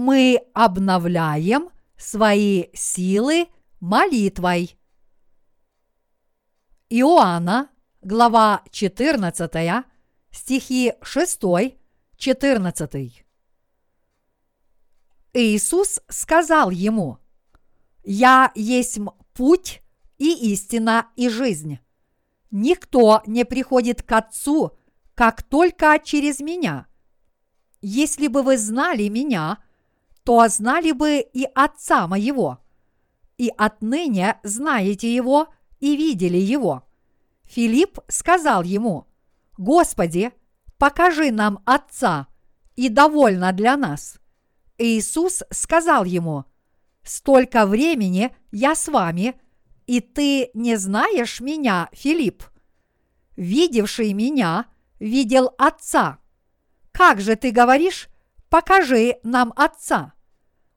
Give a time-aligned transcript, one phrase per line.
[0.00, 1.68] мы обновляем
[1.98, 3.48] свои силы
[3.80, 4.78] молитвой.
[6.88, 7.68] Иоанна,
[8.00, 9.84] глава 14,
[10.30, 11.40] стихи 6,
[12.16, 13.24] 14.
[15.34, 17.18] Иисус сказал ему,
[18.02, 18.98] «Я есть
[19.34, 19.82] путь
[20.16, 21.78] и истина и жизнь.
[22.50, 24.78] Никто не приходит к Отцу,
[25.14, 26.86] как только через меня.
[27.82, 29.62] Если бы вы знали меня,
[30.24, 32.58] то знали бы и Отца моего,
[33.38, 35.48] и отныне знаете Его
[35.80, 36.84] и видели Его».
[37.44, 39.06] Филипп сказал ему,
[39.58, 40.32] «Господи,
[40.78, 42.28] покажи нам Отца,
[42.76, 44.18] и довольно для нас».
[44.78, 46.44] Иисус сказал ему,
[47.02, 49.34] «Столько времени я с вами,
[49.90, 52.44] и ты не знаешь меня, Филипп?
[53.34, 54.66] Видевший меня,
[55.00, 56.20] видел Отца.
[56.92, 58.08] Как же ты говоришь,
[58.48, 60.12] покажи нам Отца?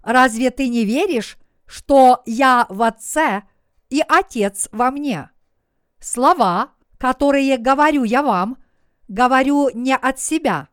[0.03, 3.43] Разве ты не веришь, что я в Отце
[3.89, 5.31] и Отец во мне?
[5.99, 8.57] Слова, которые говорю я вам,
[9.07, 10.67] говорю не от себя.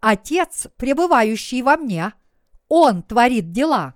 [0.00, 2.12] Отец, пребывающий во мне–
[2.68, 3.94] он творит дела.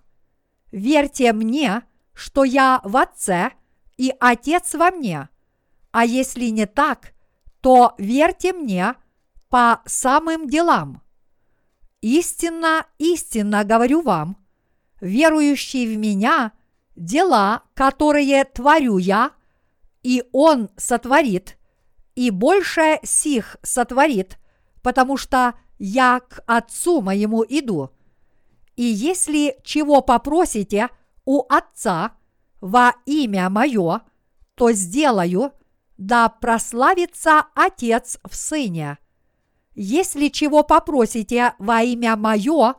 [0.70, 3.52] Верьте мне, что я в Отце
[3.96, 5.28] и Отец во мне.
[5.90, 7.12] А если не так,
[7.60, 8.94] то верьте мне
[9.48, 11.02] по самым делам.
[12.00, 14.36] Истинно, истинно говорю вам,
[15.00, 16.52] верующий в меня,
[16.94, 19.32] дела, которые творю я,
[20.02, 21.58] и он сотворит,
[22.14, 24.38] и больше сих сотворит,
[24.82, 27.90] потому что я к Отцу моему иду.
[28.76, 30.88] И если чего попросите
[31.24, 32.12] у Отца
[32.60, 34.02] во имя Мое,
[34.54, 35.52] то сделаю,
[35.96, 38.98] да прославится Отец в Сыне.
[39.80, 42.74] Если чего попросите во имя Мое,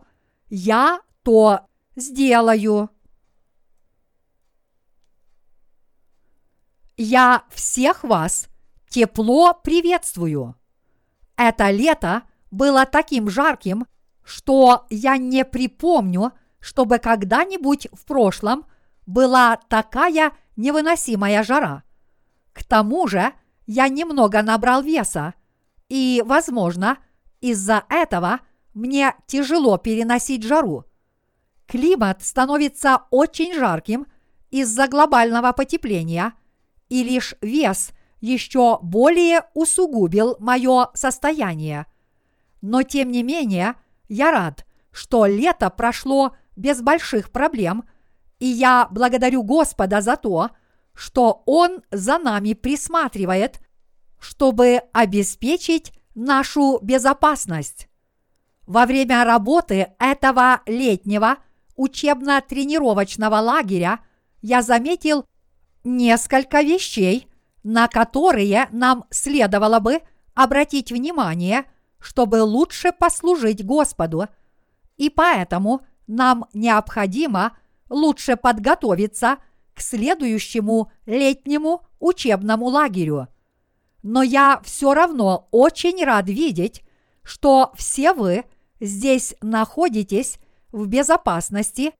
[0.49, 1.61] я то
[1.95, 2.89] сделаю.
[6.97, 8.49] Я всех вас
[8.89, 10.55] тепло приветствую.
[11.37, 13.85] Это лето было таким жарким–
[14.29, 18.65] что я не припомню, чтобы когда-нибудь в прошлом
[19.07, 21.83] была такая невыносимая жара.
[22.53, 23.33] К тому же
[23.65, 25.33] я немного набрал веса,
[25.89, 26.97] и, возможно,
[27.41, 28.39] из-за этого
[28.73, 30.85] мне тяжело переносить жару.
[31.67, 34.07] Климат становится очень жарким
[34.49, 36.33] из-за глобального потепления,
[36.87, 37.91] и лишь вес
[38.21, 41.85] еще более усугубил мое состояние.
[42.61, 43.75] Но тем не менее–
[44.09, 47.83] я рад, что лето прошло без больших проблем,
[48.39, 50.49] и я благодарю Господа за то,
[50.93, 53.61] что Он за нами присматривает,
[54.19, 57.87] чтобы обеспечить нашу безопасность.
[58.65, 61.37] Во время работы этого летнего
[61.75, 63.99] учебно-тренировочного лагеря
[64.41, 65.25] я заметил
[65.83, 67.27] несколько вещей,
[67.63, 70.01] на которые нам следовало бы
[70.35, 71.65] обратить внимание–
[71.99, 74.27] чтобы лучше послужить Господу,
[74.97, 77.57] и поэтому нам необходимо
[77.89, 79.37] лучше подготовиться
[79.73, 83.27] к следующему летнему учебному лагерю.
[84.01, 86.83] Но я все равно очень рад видеть,
[87.23, 88.45] что все вы
[88.79, 90.39] здесь находитесь
[90.71, 91.93] в безопасности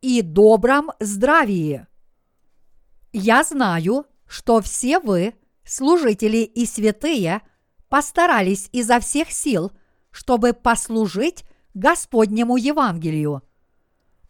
[0.00, 1.86] и добром здравии.
[3.12, 5.34] Я знаю, что все вы,
[5.64, 7.42] служители и святые–
[7.88, 9.72] постарались изо всех сил,
[10.10, 13.42] чтобы послужить Господнему Евангелию.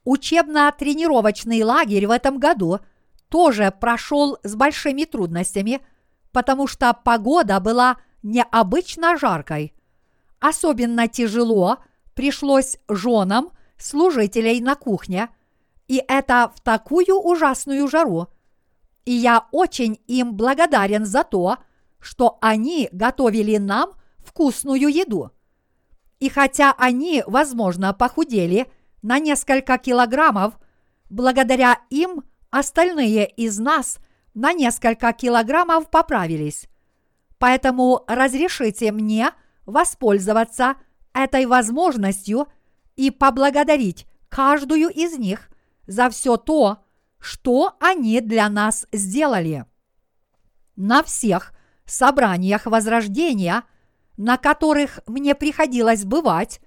[0.04, 2.80] Учебно-тренировочный лагерь в этом году
[3.28, 5.80] тоже прошел с большими трудностями,
[6.36, 9.72] потому что погода была необычно жаркой.
[10.38, 11.78] Особенно тяжело
[12.12, 15.30] пришлось женам служителей на кухне,
[15.88, 18.28] и это в такую ужасную жару.
[19.06, 21.56] И я очень им благодарен за то,
[22.00, 25.30] что они готовили нам вкусную еду.
[26.20, 30.58] И хотя они, возможно, похудели на несколько килограммов,
[31.08, 34.00] благодаря им остальные из нас
[34.36, 36.68] на несколько килограммов поправились.
[37.38, 39.30] Поэтому разрешите мне
[39.64, 40.76] воспользоваться
[41.14, 42.46] этой возможностью
[42.96, 45.48] и поблагодарить каждую из них
[45.86, 46.84] за все то,
[47.18, 49.64] что они для нас сделали.
[50.76, 51.52] На всех
[51.86, 53.62] собраниях Возрождения,
[54.18, 56.60] на которых мне приходилось бывать,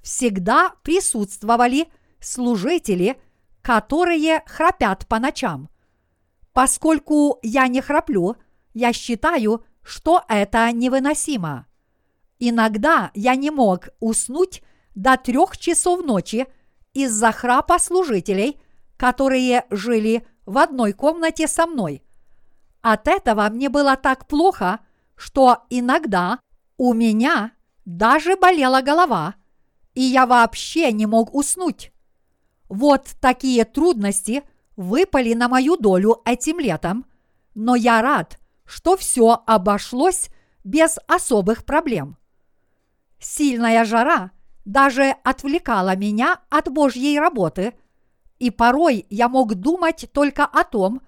[0.00, 1.88] всегда присутствовали
[2.20, 3.20] служители,
[3.62, 5.68] которые храпят по ночам.
[6.56, 8.36] Поскольку я не храплю,
[8.72, 11.66] я считаю, что это невыносимо.
[12.38, 14.62] Иногда я не мог уснуть
[14.94, 16.46] до трех часов ночи
[16.94, 18.58] из-за храпа служителей,
[18.96, 22.02] которые жили в одной комнате со мной.
[22.80, 24.80] От этого мне было так плохо,
[25.14, 26.40] что иногда
[26.78, 27.52] у меня
[27.84, 29.34] даже болела голова,
[29.92, 31.92] и я вообще не мог уснуть.
[32.70, 34.42] Вот такие трудности
[34.76, 37.06] выпали на мою долю этим летом,
[37.54, 40.28] но я рад, что все обошлось
[40.64, 42.16] без особых проблем.
[43.18, 44.30] Сильная жара
[44.64, 47.74] даже отвлекала меня от Божьей работы,
[48.38, 51.00] и порой я мог думать только о том,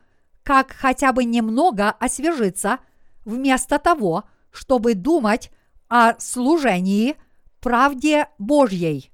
[0.43, 2.79] как хотя бы немного освежиться,
[3.25, 5.51] вместо того, чтобы думать
[5.89, 7.17] о служении
[7.61, 9.11] правде Божьей.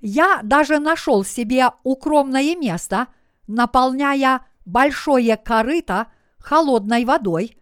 [0.00, 3.08] Я даже нашел себе укромное место,
[3.48, 6.06] наполняя большое корыто
[6.38, 7.56] холодной водой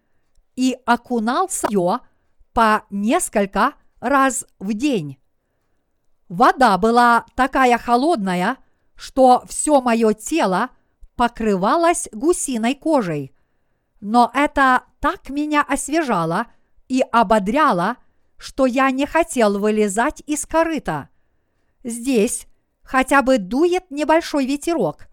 [0.55, 2.01] и окунался ее
[2.53, 5.19] по несколько раз в день.
[6.29, 8.59] Вода была такая холодная,
[8.97, 10.71] что все мое тело
[11.15, 13.35] покрывалось гусиной кожей.
[14.01, 16.47] Но это так меня освежало
[16.89, 17.97] и ободряло,
[18.37, 21.09] что я не хотел вылезать из корыта.
[21.85, 22.47] Здесь
[22.83, 25.09] хотя бы дует небольшой ветерок,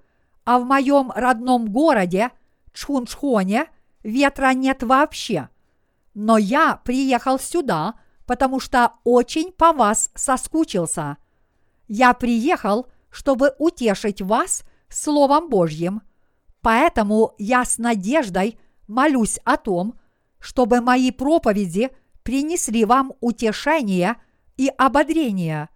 [0.45, 2.31] а в моем родном городе
[2.73, 3.67] Чхунчхоне
[4.03, 5.49] ветра нет вообще.
[6.13, 7.95] Но я приехал сюда,
[8.25, 11.17] потому что очень по вас соскучился.
[11.87, 16.01] Я приехал, чтобы утешить вас Словом Божьим,
[16.61, 19.99] поэтому я с надеждой молюсь о том,
[20.39, 21.91] чтобы мои проповеди
[22.23, 24.17] принесли вам утешение
[24.57, 25.69] и ободрение.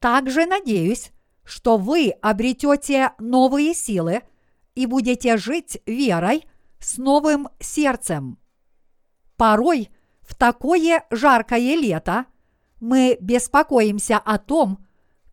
[0.00, 1.12] Также надеюсь,
[1.46, 4.22] что вы обретете новые силы
[4.74, 6.44] и будете жить верой
[6.80, 8.38] с новым сердцем.
[9.36, 9.88] Порой
[10.20, 12.26] в такое жаркое лето
[12.80, 14.84] мы беспокоимся о том,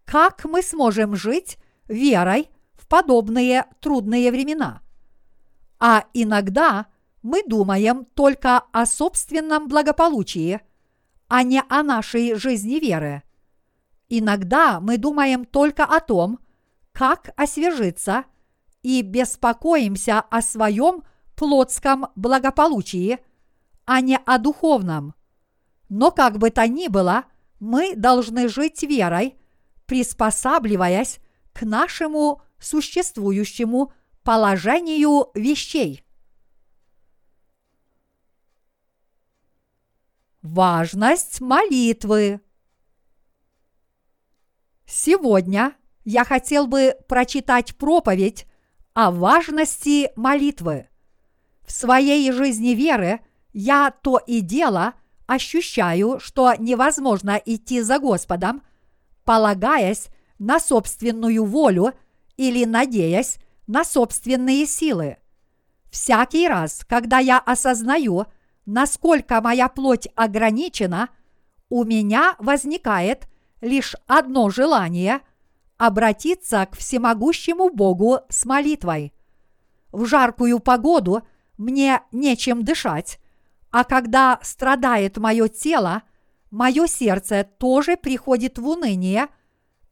[0.06, 1.58] как мы сможем жить
[1.88, 4.82] верой в подобные трудные времена.
[5.80, 6.86] А иногда
[7.24, 10.62] мы думаем только о собственном благополучии,
[11.28, 13.24] а не о нашей жизни веры.
[14.16, 16.38] Иногда мы думаем только о том,
[16.92, 18.26] как освежиться,
[18.84, 21.02] и беспокоимся о своем
[21.36, 23.18] плотском благополучии,
[23.86, 25.16] а не о духовном.
[25.90, 27.24] Но как бы то ни было,
[27.60, 29.36] мы должны жить верой,
[29.88, 31.18] приспосабливаясь
[31.52, 36.06] к нашему существующему положению вещей.
[40.44, 42.43] Важность молитвы.
[44.86, 48.46] Сегодня я хотел бы прочитать проповедь
[48.94, 50.88] о важности молитвы.
[51.66, 53.22] В своей жизни веры
[53.54, 54.94] я то и дело
[55.26, 58.62] ощущаю, что невозможно идти за Господом,
[59.24, 60.08] полагаясь
[60.40, 61.94] на собственную волю
[62.36, 63.38] или надеясь
[63.68, 65.18] на собственные силы.
[65.90, 68.26] Всякий раз, когда я осознаю,
[68.66, 71.10] насколько моя плоть ограничена,
[71.70, 73.28] у меня возникает
[73.64, 75.22] лишь одно желание–
[75.78, 79.14] обратиться к всемогущему Богу с молитвой.
[79.92, 81.24] В жаркую погоду
[81.58, 83.20] мне нечем дышать,
[83.72, 86.04] а когда страдает мое тело,
[86.52, 89.28] мое сердце тоже приходит в уныние,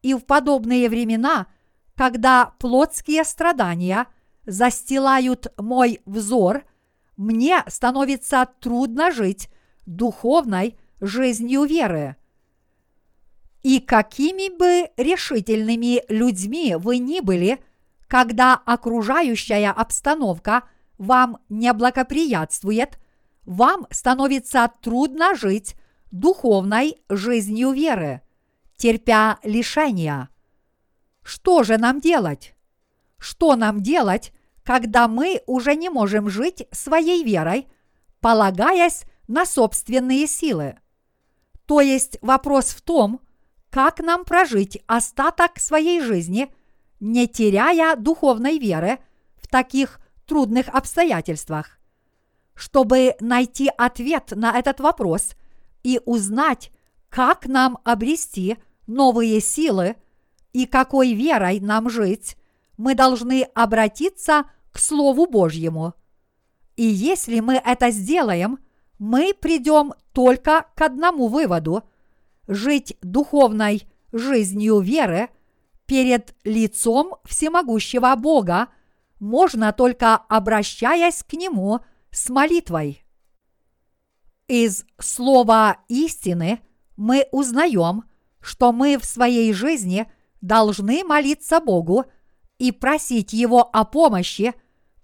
[0.01, 1.47] и в подобные времена,
[1.95, 4.07] когда плотские страдания
[4.45, 6.63] застилают мой взор,
[7.17, 9.49] мне становится трудно жить
[9.85, 12.15] духовной жизнью веры.
[13.63, 17.63] И какими бы решительными людьми вы ни были,
[18.07, 20.63] когда окружающая обстановка
[20.97, 22.97] вам не благоприятствует,
[23.43, 25.75] вам становится трудно жить
[26.11, 28.21] духовной жизнью веры,
[28.77, 30.29] терпя лишения.
[31.23, 32.55] Что же нам делать?
[33.17, 37.67] Что нам делать, когда мы уже не можем жить своей верой,
[38.19, 40.79] полагаясь на собственные силы?
[41.65, 43.21] То есть вопрос в том,
[43.71, 46.53] как нам прожить остаток своей жизни,
[46.99, 48.99] не теряя духовной веры
[49.41, 51.79] в таких трудных обстоятельствах.
[52.53, 55.35] Чтобы найти ответ на этот вопрос
[55.83, 56.71] и узнать,
[57.09, 59.95] как нам обрести новые силы
[60.51, 62.37] и какой верой нам жить,
[62.77, 65.93] мы должны обратиться к Слову Божьему.
[66.75, 68.59] И если мы это сделаем,
[68.99, 71.83] мы придем только к одному выводу–
[72.51, 75.29] жить духовной жизнью веры
[75.85, 78.67] перед лицом всемогущего Бога
[79.19, 81.79] можно только обращаясь к Нему
[82.11, 83.05] с молитвой.
[84.47, 86.59] Из слова истины
[86.97, 88.03] мы узнаем,
[88.41, 92.03] что мы в своей жизни должны молиться Богу
[92.57, 94.53] и просить Его о помощи,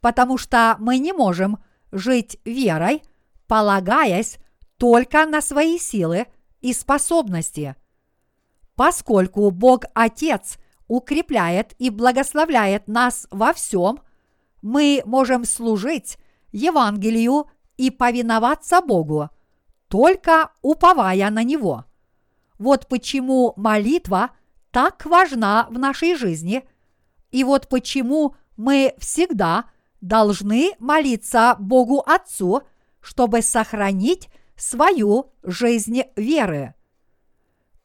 [0.02, 1.64] потому что мы не можем
[1.94, 3.04] жить верой,
[3.48, 4.38] полагаясь
[4.78, 6.28] только на свои силы
[6.62, 7.76] и способности.
[8.76, 14.00] Поскольку Бог Отец укрепляет и благословляет нас во всем,
[14.62, 16.18] мы можем служить
[16.52, 17.48] Евангелию
[17.78, 19.30] и повиноваться Богу,
[19.88, 21.86] только уповая на Него.
[22.58, 24.32] Вот почему молитва
[24.72, 26.68] так важна в нашей жизни,
[27.32, 29.66] и вот почему мы всегда
[30.02, 32.62] должны молиться Богу Отцу,
[33.02, 36.74] чтобы сохранить свою жизнь веры.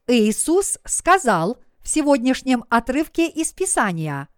[0.07, 4.29] Иисус сказал в сегодняшнем отрывке из Писания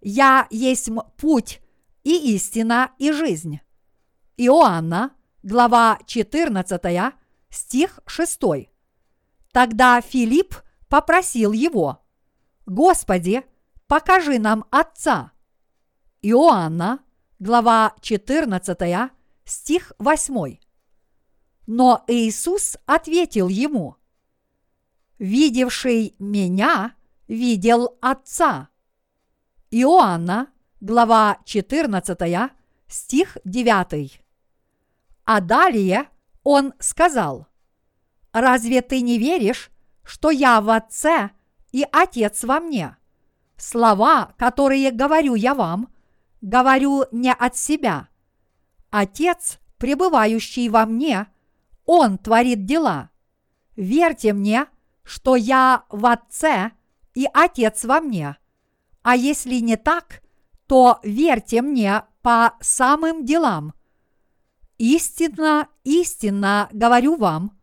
[0.00, 1.60] «Я есть путь
[2.02, 3.60] и истина и жизнь».
[4.36, 7.14] Иоанна, глава 14,
[7.50, 8.40] стих 6.
[9.52, 10.56] Тогда Филипп
[10.88, 12.04] попросил его,
[12.66, 13.42] «Господи,
[13.86, 15.32] покажи нам Отца».
[16.20, 17.00] Иоанна,
[17.38, 19.12] глава 14,
[19.44, 20.63] стих 8.
[21.66, 23.96] Но Иисус ответил ему,
[25.18, 26.94] «Видевший меня,
[27.26, 28.68] видел Отца».
[29.70, 30.48] Иоанна,
[30.80, 32.52] глава 14,
[32.86, 34.20] стих 9.
[35.24, 36.08] А далее
[36.42, 37.48] он сказал,
[38.32, 39.70] «Разве ты не веришь,
[40.02, 41.30] что я в Отце
[41.72, 42.96] и Отец во мне?
[43.56, 45.88] Слова, которые говорю я вам,
[46.40, 48.08] говорю не от себя.
[48.90, 51.26] Отец, пребывающий во мне,
[51.84, 53.10] Он творит дела.
[53.76, 54.66] Верьте мне,
[55.02, 56.72] что я в Отце
[57.14, 58.36] и Отец во мне.
[59.02, 60.22] А если не так,
[60.66, 63.74] то верьте мне по самым делам–
[64.78, 67.56] Истинно, истинно говорю вам,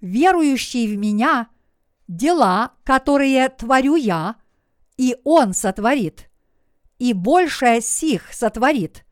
[0.00, 1.48] верующий в меня,
[2.06, 4.36] дела, которые творю я,
[4.96, 6.30] и он сотворит,
[6.98, 9.04] и больше сих сотворит,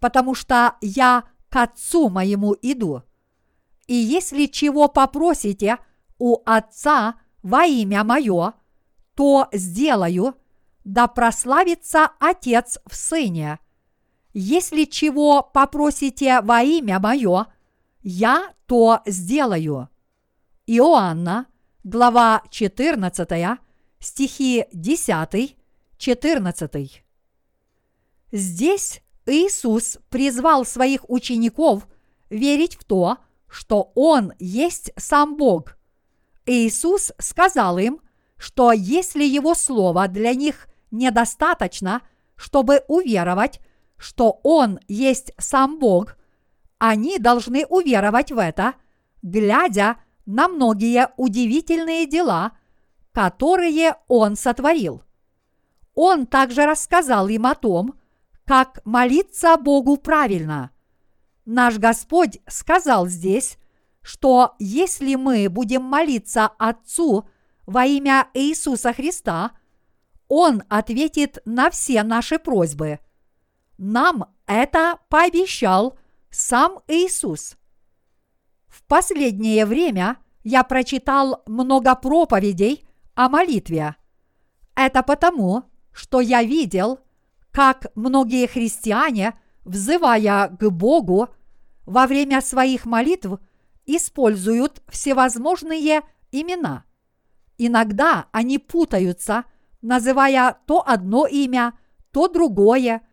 [0.00, 3.02] потому что я к Отцу моему иду.
[3.86, 5.78] И если чего попросите
[6.18, 8.54] у Отца во имя мое,
[9.14, 10.34] то сделаю,
[10.84, 13.58] да прославится Отец в Сыне–
[14.34, 17.46] если чего попросите во имя мое,
[18.02, 19.90] я то сделаю.
[20.66, 21.46] Иоанна,
[21.84, 23.58] глава 14,
[23.98, 25.56] стихи 10,
[25.98, 27.04] 14.
[28.32, 31.86] Здесь Иисус призвал своих учеников
[32.30, 33.26] верить в то, что
[33.94, 35.76] Он есть сам Бог.
[36.46, 38.00] Иисус сказал им,
[38.38, 42.00] что если Его Слово для них недостаточно,
[42.34, 43.60] чтобы уверовать,
[43.98, 46.16] что Он есть сам Бог,
[46.78, 48.74] они должны уверовать в это,
[49.20, 52.52] глядя на многие удивительные дела,
[53.12, 55.02] которые Он сотворил.
[55.94, 57.94] Он также рассказал им о том,
[58.46, 60.70] как молиться Богу правильно.
[61.44, 63.58] Наш Господь сказал здесь,
[64.02, 67.28] что если мы будем молиться Отцу
[67.66, 69.52] во имя Иисуса Христа,
[70.28, 73.00] Он ответит на все наши просьбы–
[73.84, 75.98] нам это пообещал
[76.30, 77.56] сам Иисус.
[78.68, 83.96] В последнее время я прочитал много проповедей о молитве.
[84.76, 87.00] Это потому, что я видел,
[87.50, 89.34] как многие христиане,
[89.64, 91.28] взывая к Богу,
[91.84, 93.40] во время своих молитв
[93.86, 96.84] используют всевозможные имена.
[97.58, 99.44] Иногда они путаются,
[99.80, 101.74] называя то одно имя,
[102.10, 103.02] то другое–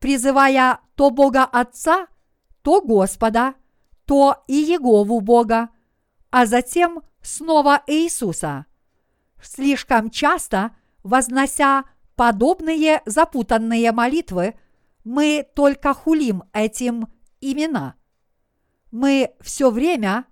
[0.00, 2.08] призывая то Бога Отца,
[2.62, 3.54] то Господа,
[4.06, 5.68] то и Егову Бога,
[6.30, 8.66] а затем снова Иисуса.
[9.40, 11.84] Слишком часто, вознося
[12.16, 14.54] подобные запутанные молитвы,
[15.04, 17.08] мы только хулим этим
[17.40, 17.94] имена.
[18.90, 20.26] Мы все время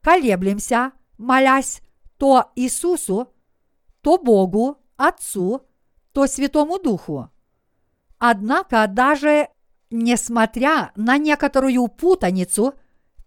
[0.00, 1.80] колеблемся, молясь
[2.18, 3.32] то Иисусу,
[4.00, 5.62] то Богу, Отцу,
[6.12, 7.30] то Святому Духу.
[8.18, 9.48] Однако даже
[9.90, 12.74] несмотря на некоторую путаницу,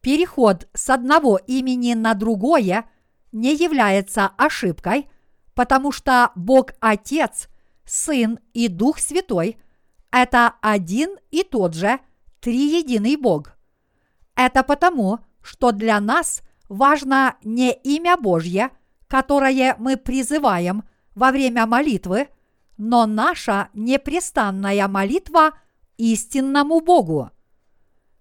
[0.01, 2.89] переход с одного имени на другое
[3.31, 5.09] не является ошибкой,
[5.53, 7.49] потому что Бог Отец,
[7.85, 9.57] Сын и Дух Святой–
[10.11, 11.99] это один и тот же
[12.39, 13.57] триединый Бог.
[14.35, 18.71] Это потому, что для нас важно не имя Божье,
[19.07, 20.83] которое мы призываем
[21.15, 22.29] во время молитвы–
[22.79, 25.51] но наша непрестанная молитва
[25.97, 27.29] истинному Богу.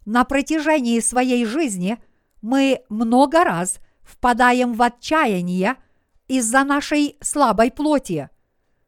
[0.04, 2.02] На протяжении своей жизни
[2.42, 5.76] мы много раз впадаем в отчаяние
[6.26, 8.30] из-за нашей слабой плоти.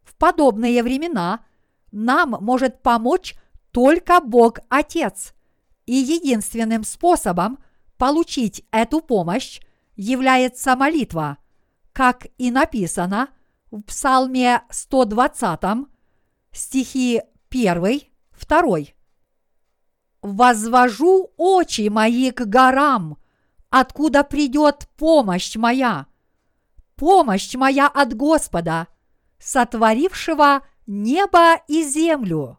[0.02, 1.44] В подобные времена
[1.92, 3.34] нам может помочь
[3.70, 5.34] только Бог Отец.
[5.86, 7.58] И единственным способом
[7.96, 9.60] получить эту помощь
[9.96, 11.38] является молитва,
[11.92, 13.28] как и написано
[13.70, 15.86] в Псалме 120,
[16.52, 18.00] стихи 1,
[18.48, 18.78] 2.
[20.22, 23.18] «Возвожу очи мои к горам,
[23.70, 26.06] откуда придет помощь моя.
[26.96, 28.88] Помощь моя от Господа,
[29.38, 32.58] сотворившего небо и землю».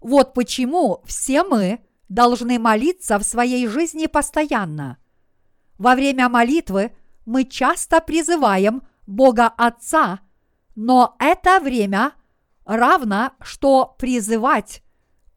[0.00, 1.80] Вот почему все мы
[2.10, 4.98] должны молиться в своей жизни постоянно.
[5.78, 6.94] Во время молитвы
[7.24, 10.20] мы часто призываем Бога Отца,
[10.74, 12.12] но это время
[12.66, 14.82] равно, что призывать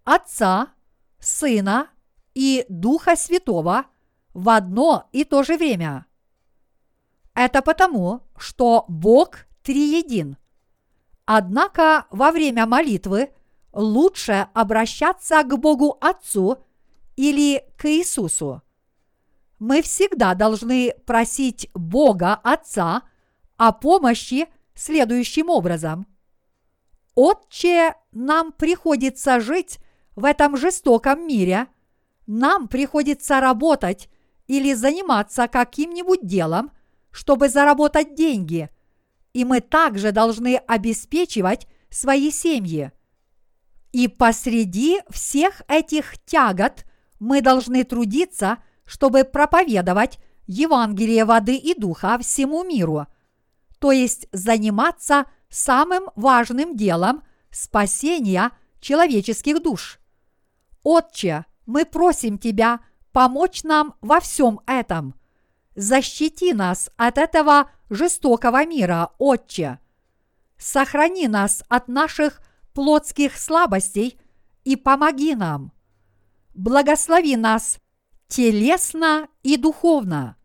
[0.04, 0.74] Отца,
[1.20, 1.90] Сына
[2.34, 3.86] и Духа Святого
[4.34, 6.06] в одно и то же время.
[7.34, 10.38] Это потому, что Бог триедин.
[11.30, 13.32] Однако во время молитвы
[13.74, 16.64] лучше обращаться к Богу Отцу
[17.18, 18.62] или к Иисусу.
[19.60, 23.02] Мы всегда должны просить Бога Отца
[23.58, 26.08] о помощи следующим образом.
[27.14, 29.80] Отче, нам приходится жить
[30.16, 31.68] в этом жестоком мире,
[32.26, 34.08] нам приходится работать
[34.48, 36.72] или заниматься каким-нибудь делом,
[37.12, 38.70] чтобы заработать деньги,
[39.38, 42.92] и мы также должны обеспечивать свои семьи.
[43.92, 46.86] И посреди всех этих тягот
[47.20, 50.18] мы должны трудиться, чтобы проповедовать
[50.48, 53.06] Евангелие воды и духа всему миру,
[53.78, 60.00] то есть заниматься самым важным делом спасения человеческих душ.
[60.82, 62.80] Отче, мы просим Тебя
[63.12, 65.14] помочь нам во всем этом.
[65.76, 69.80] Защити нас от этого жестокого мира, Отче.
[70.58, 72.42] Сохрани нас от наших
[72.74, 74.20] плотских слабостей
[74.64, 75.72] и помоги нам.
[76.54, 77.80] Благослови нас
[78.28, 80.36] телесно и духовно.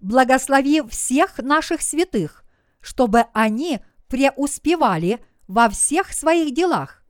[0.00, 2.44] Благослови всех наших святых,
[2.80, 7.02] чтобы они преуспевали во всех своих делах.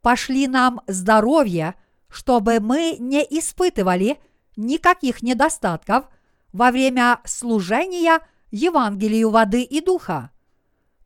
[0.00, 1.74] Пошли нам здоровье,
[2.08, 4.20] чтобы мы не испытывали
[4.56, 6.08] никаких недостатков
[6.52, 8.20] во время служения
[8.54, 10.30] Евангелию воды и духа.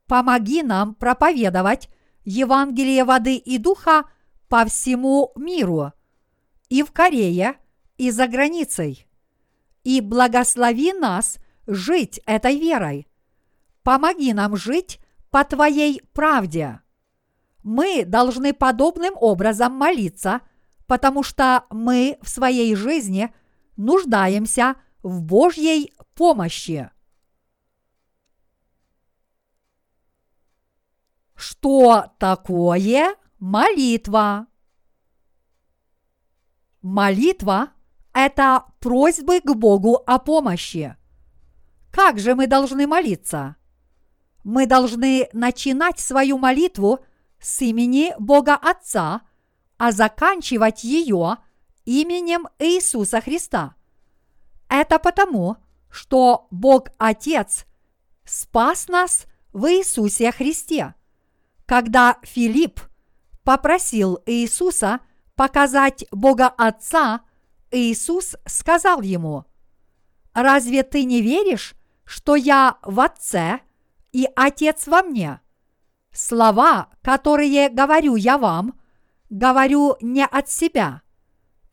[0.06, 1.88] Помоги нам проповедовать
[2.24, 4.04] Евангелие воды и духа
[4.50, 5.94] по всему миру,
[6.68, 7.54] и в Корее,
[7.96, 9.06] и за границей.
[9.82, 13.08] И благослови нас жить этой верой.
[13.82, 16.82] Помоги нам жить по Твоей правде.
[17.62, 20.42] Мы должны подобным образом молиться,
[20.86, 23.32] потому что мы в своей жизни
[23.78, 26.90] нуждаемся в Божьей помощи.
[31.38, 34.48] Что такое молитва?
[36.82, 37.70] Молитва–
[38.12, 40.96] это просьбы к Богу о помощи.
[41.92, 43.54] Как же мы должны молиться?
[44.42, 46.98] Мы должны начинать свою молитву
[47.38, 49.20] с имени Бога Отца,
[49.76, 51.36] а заканчивать ее
[51.84, 53.76] именем Иисуса Христа.
[54.68, 57.64] Это потому, что Бог Отец
[58.24, 60.96] спас нас в Иисусе Христе.
[61.68, 62.80] Когда Филипп
[63.44, 65.00] попросил Иисуса
[65.36, 67.20] показать Бога Отца,
[67.70, 69.44] Иисус сказал ему,
[70.32, 73.60] «Разве ты не веришь, что я в Отце
[74.12, 75.42] и Отец во мне?
[76.10, 78.80] Слова, которые говорю я вам,
[79.28, 81.02] говорю не от себя.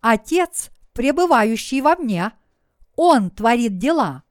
[0.02, 2.34] Отец, пребывающий во мне,
[2.98, 4.24] Он творит дела».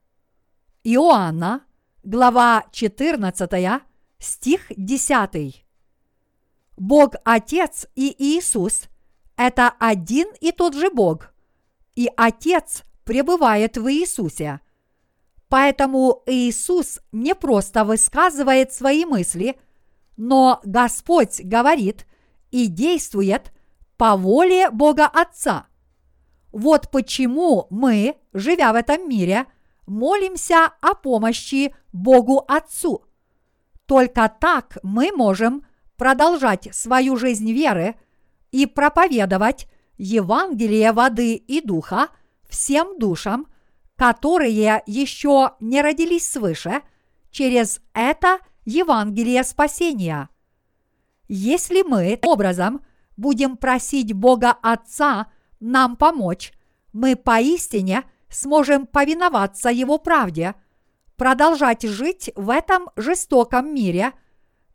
[0.82, 1.62] Иоанна,
[2.02, 3.80] глава 14,
[4.24, 5.64] стих 10.
[6.76, 8.84] Бог Отец и Иисус–
[9.36, 11.32] это один и тот же Бог,
[11.94, 14.60] и Отец пребывает в Иисусе.
[15.48, 19.56] Поэтому Иисус не просто высказывает свои мысли,
[20.16, 22.06] но Господь говорит
[22.50, 23.52] и действует
[23.96, 25.66] по воле Бога Отца.
[26.50, 29.46] Вот почему мы, живя в этом мире,
[29.86, 33.04] молимся о помощи Богу Отцу–
[33.86, 35.66] только так мы можем
[35.96, 37.96] продолжать свою жизнь веры
[38.50, 42.08] и проповедовать Евангелие воды и духа
[42.48, 43.46] всем душам,
[43.96, 46.82] которые еще не родились свыше,
[47.30, 50.28] через это Евангелие спасения.
[51.28, 52.84] Если мы образом
[53.16, 55.28] будем просить Бога Отца
[55.60, 56.52] нам помочь,
[56.92, 60.54] мы поистине сможем повиноваться Его правде,
[61.16, 64.12] продолжать жить в этом жестоком мире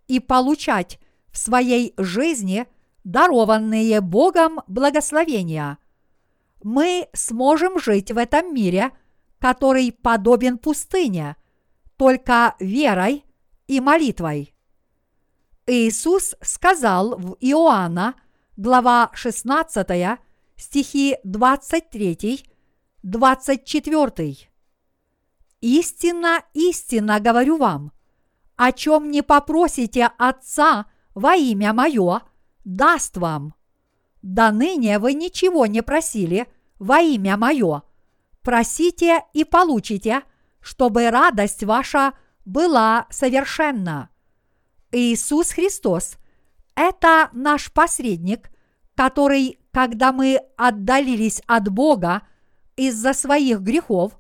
[0.08, 0.99] и получать
[1.32, 2.67] в своей жизни
[3.04, 5.78] дарованные Богом благословения.
[6.63, 8.91] Мы сможем жить в этом мире,
[9.39, 11.36] который подобен пустыне,
[11.97, 13.23] только верой
[13.67, 14.54] и молитвой.
[15.67, 18.15] Иисус сказал в Иоанна,
[18.58, 20.19] глава 16,
[20.58, 22.43] стихи 23,
[23.04, 24.48] 24.
[25.62, 27.91] «Истинно, истинно говорю вам,
[28.56, 32.22] о чем не попросите Отца во имя Мое,
[32.65, 33.54] даст вам.
[34.22, 37.84] До ныне вы ничего не просили во имя Мое.
[38.41, 40.24] Просите и получите,
[40.62, 42.13] чтобы радость ваша
[42.45, 44.10] была совершенна.
[44.91, 46.17] Иисус Христос–
[46.76, 48.50] это наш посредник,
[48.95, 52.24] который, когда мы отдалились от Бога
[52.76, 54.18] из-за своих грехов,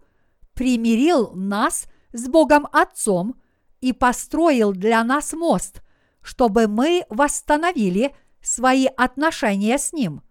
[0.59, 3.35] примирил нас с Богом Отцом
[3.79, 5.81] и построил для нас мост,
[6.21, 10.21] чтобы мы восстановили свои отношения с Ним.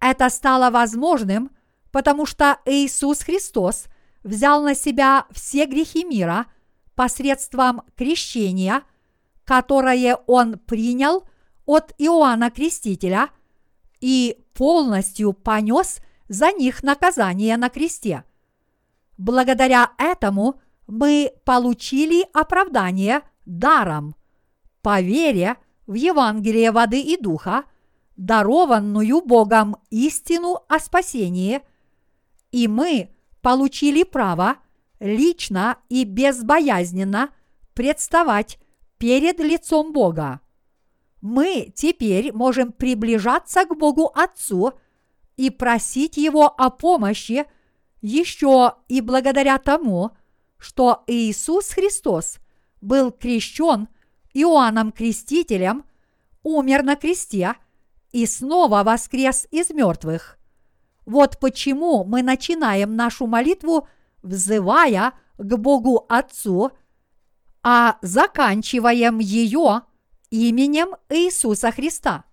[0.00, 1.52] Это стало возможным,
[1.92, 3.84] потому что Иисус Христос
[4.24, 6.46] взял на себя все грехи мира
[6.96, 8.82] посредством крещения,
[9.44, 11.22] которое Он принял
[11.66, 13.30] от Иоанна Крестителя
[14.00, 18.24] и полностью понес за них наказание на кресте.
[19.16, 24.14] Благодаря этому мы получили оправдание даром,
[24.82, 27.64] по вере в Евангелие воды и духа,
[28.16, 31.60] дарованную Богом истину о спасении,
[32.52, 34.56] и мы получили право
[35.00, 37.30] лично и безбоязненно
[37.74, 38.58] представать
[38.98, 40.40] перед лицом Бога.
[41.20, 44.72] Мы теперь можем приближаться к Богу Отцу
[45.36, 47.46] и просить Его о помощи
[48.06, 50.12] еще и благодаря тому,
[50.58, 52.38] что Иисус Христос
[52.80, 53.88] был крещен
[54.32, 55.84] Иоанном Крестителем,
[56.44, 57.54] умер на кресте
[58.12, 60.38] и снова воскрес из мертвых.
[61.04, 63.88] Вот почему мы начинаем нашу молитву,
[64.22, 66.70] взывая к Богу Отцу,
[67.64, 69.82] а заканчиваем ее
[70.30, 72.24] именем Иисуса Христа.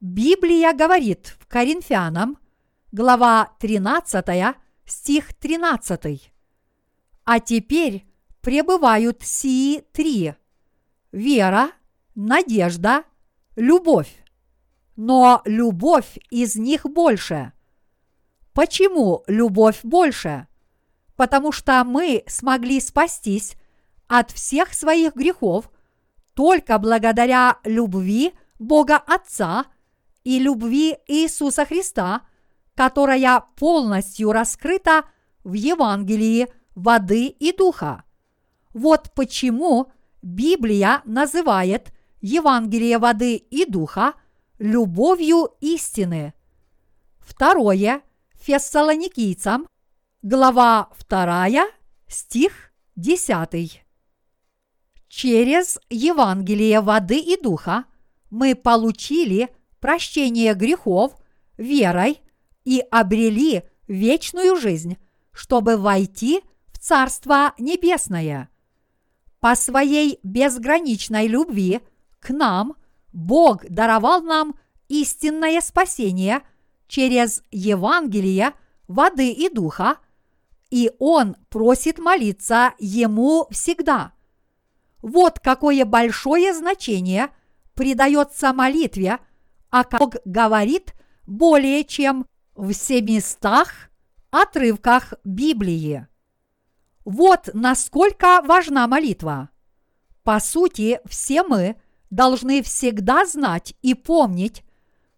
[0.00, 2.38] Библия говорит в Коринфянам,
[2.90, 6.32] глава 13, стих 13.
[7.24, 8.06] А теперь
[8.40, 10.34] пребывают сии три–
[11.12, 11.70] вера,
[12.14, 13.04] надежда,
[13.56, 14.24] любовь.
[14.96, 17.52] Но любовь из них больше.
[18.52, 20.48] Почему любовь больше?
[21.14, 23.54] Потому что мы смогли спастись
[24.06, 25.70] от всех своих грехов
[26.34, 29.66] только благодаря любви Бога Отца
[30.24, 32.22] и любви Иисуса Христа,
[32.78, 35.02] которая полностью раскрыта
[35.42, 38.04] в Евангелии воды и духа.
[38.72, 39.90] Вот почему
[40.22, 44.12] Библия называет Евангелие воды и духа
[44.60, 46.34] любовью истины.
[47.18, 48.00] Второе
[48.34, 49.66] Фессалоникийцам,
[50.22, 51.48] глава 2,
[52.06, 53.82] стих 10.
[55.08, 57.86] Через Евангелие воды и духа
[58.30, 59.48] мы получили
[59.80, 61.16] прощение грехов
[61.56, 62.20] верой
[62.64, 64.98] и обрели вечную жизнь,
[65.32, 66.42] чтобы войти
[66.72, 68.48] в Царство Небесное.
[69.40, 71.80] По своей безграничной любви
[72.20, 72.74] к нам
[73.12, 76.42] Бог даровал нам истинное спасение
[76.88, 78.52] через Евангелие
[78.88, 79.98] воды и духа,
[80.70, 84.12] и Он просит молиться Ему всегда.
[85.00, 87.28] Вот какое большое значение
[87.74, 89.18] придается молитве,
[89.70, 90.94] а Бог говорит
[91.26, 92.26] более чем
[92.58, 93.72] в семистах
[94.30, 96.06] отрывках Библии.
[97.04, 99.50] Вот насколько важна молитва.
[100.24, 101.76] По сути, все мы
[102.10, 104.64] должны всегда знать и помнить,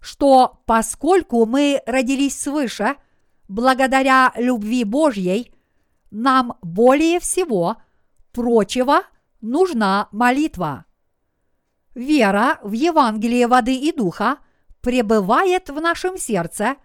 [0.01, 2.97] что поскольку мы родились свыше,
[3.49, 5.53] благодаря любви Божьей,
[6.11, 7.79] нам более всего
[8.33, 9.03] прочего
[9.41, 10.85] нужна молитва.
[11.95, 14.39] Вера в Евангелие воды и духа
[14.83, 16.77] пребывает в нашем сердце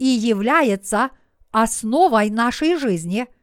[0.00, 1.10] и является
[1.52, 3.28] основой нашей жизни–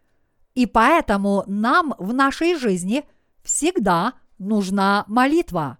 [0.57, 3.05] и поэтому нам в нашей жизни
[3.43, 5.77] всегда нужна молитва.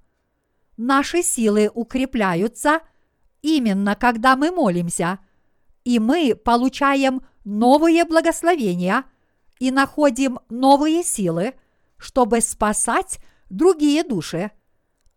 [0.78, 2.82] Наши силы укрепляются
[3.42, 5.18] именно когда мы молимся,
[5.84, 9.06] и мы получаем новые благословения
[9.58, 11.56] и находим новые силы,
[11.98, 13.18] чтобы спасать
[13.50, 14.52] другие души,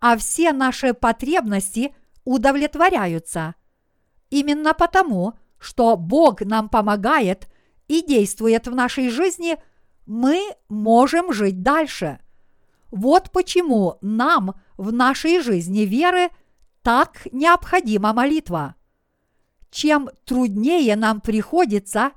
[0.00, 1.94] а все наши потребности
[2.24, 3.56] удовлетворяются.
[4.30, 7.46] Именно потому, что Бог нам помогает–
[7.90, 9.58] и действует в нашей жизни,
[10.06, 12.20] мы можем жить дальше.
[12.92, 16.28] Вот почему нам в нашей жизни веры
[16.82, 18.76] так необходима молитва.
[19.72, 22.12] Чем труднее нам приходится,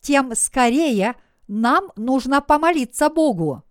[0.00, 1.14] тем скорее
[1.46, 3.62] нам нужно помолиться Богу.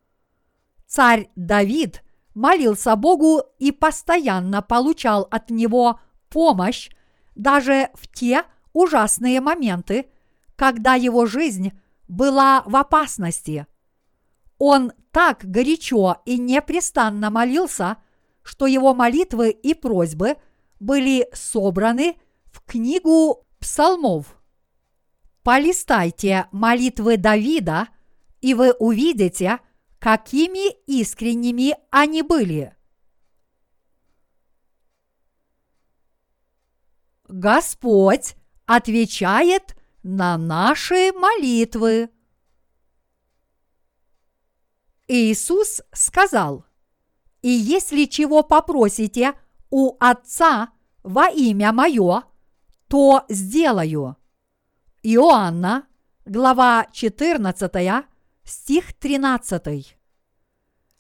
[0.88, 2.02] Царь Давид
[2.34, 6.90] молился Богу и постоянно получал от Него помощь
[7.36, 10.08] даже в те ужасные моменты,
[10.56, 11.72] когда его жизнь
[12.08, 13.68] была в опасности.
[14.58, 17.98] Он так горячо и непрестанно молился,
[18.44, 20.36] что его молитвы и просьбы
[20.80, 24.38] были собраны в книгу псалмов.
[25.44, 27.88] Полистайте молитвы Давида,
[28.42, 29.60] и вы увидите,
[30.00, 32.76] какими искренними они были.
[37.28, 38.36] Господь
[38.76, 42.10] отвечает на наши молитвы.
[45.10, 46.66] Иисус сказал,
[47.42, 49.34] «И если чего попросите
[49.70, 50.70] у Отца
[51.04, 52.24] во имя Мое,
[52.88, 54.16] то сделаю».
[55.04, 55.88] Иоанна,
[56.24, 58.06] глава 14,
[58.46, 59.98] стих 13.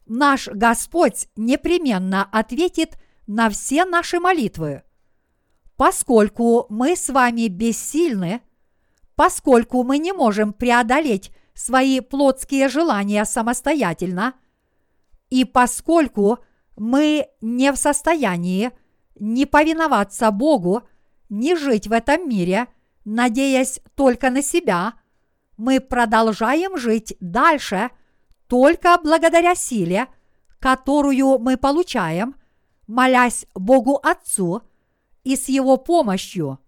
[0.07, 4.83] Наш Господь непременно ответит на все наши молитвы.
[5.81, 8.41] Поскольку мы с вами бессильны,
[9.15, 14.35] поскольку мы не можем преодолеть свои плотские желания самостоятельно,
[15.31, 16.37] и поскольку
[16.77, 18.69] мы не в состоянии
[19.15, 20.83] не повиноваться Богу,
[21.29, 22.67] не жить в этом мире,
[23.03, 24.93] надеясь только на себя,
[25.57, 27.89] мы продолжаем жить дальше
[28.45, 30.05] только благодаря силе,
[30.59, 32.35] которую мы получаем,
[32.85, 34.61] молясь Богу Отцу
[35.23, 36.59] и с Его помощью.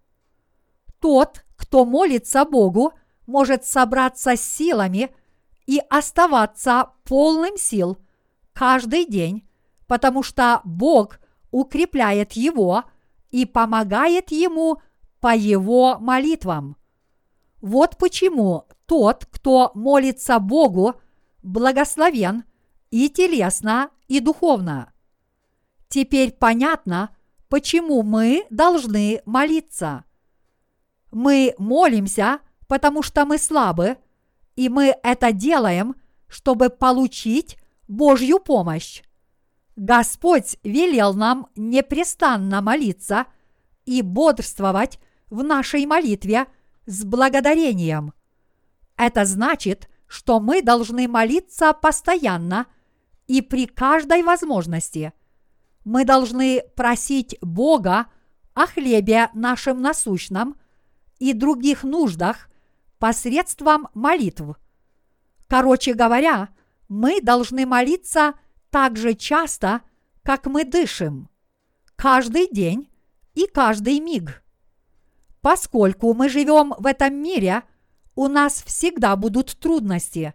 [1.00, 2.94] Тот, кто молится Богу,
[3.26, 5.14] может собраться с силами
[5.66, 7.98] и оставаться полным сил
[8.54, 9.48] каждый день,
[9.88, 11.20] потому что Бог
[11.52, 12.84] укрепляет его
[13.32, 14.82] и помогает ему
[15.20, 16.78] по его молитвам.
[17.62, 20.96] Вот почему тот, кто молится Богу,
[21.42, 22.44] благословен
[22.92, 24.92] и телесно, и духовно.
[25.88, 27.16] Теперь понятно,
[27.54, 30.06] почему мы должны молиться.
[31.12, 33.98] Мы молимся, потому что мы слабы,
[34.56, 35.94] и мы это делаем,
[36.28, 39.04] чтобы получить Божью помощь.
[39.76, 43.28] Господь велел нам непрестанно молиться
[43.86, 44.98] и бодрствовать
[45.30, 46.48] в нашей молитве
[46.88, 48.16] с благодарением–
[48.98, 52.66] это значит, что мы должны молиться постоянно
[53.28, 55.14] и при каждой возможности.
[55.84, 58.08] Мы должны просить Бога
[58.54, 60.56] о хлебе нашем насущном
[61.20, 62.50] и других нуждах
[63.00, 64.58] посредством молитв.
[65.48, 66.50] Короче говоря,
[66.88, 68.34] мы должны молиться
[68.70, 69.82] так же часто,
[70.24, 71.30] как мы дышим,
[71.96, 72.90] каждый день
[73.34, 74.44] и каждый миг.
[75.42, 77.64] Поскольку мы живем в этом мире–
[78.16, 80.34] у нас всегда будут трудности.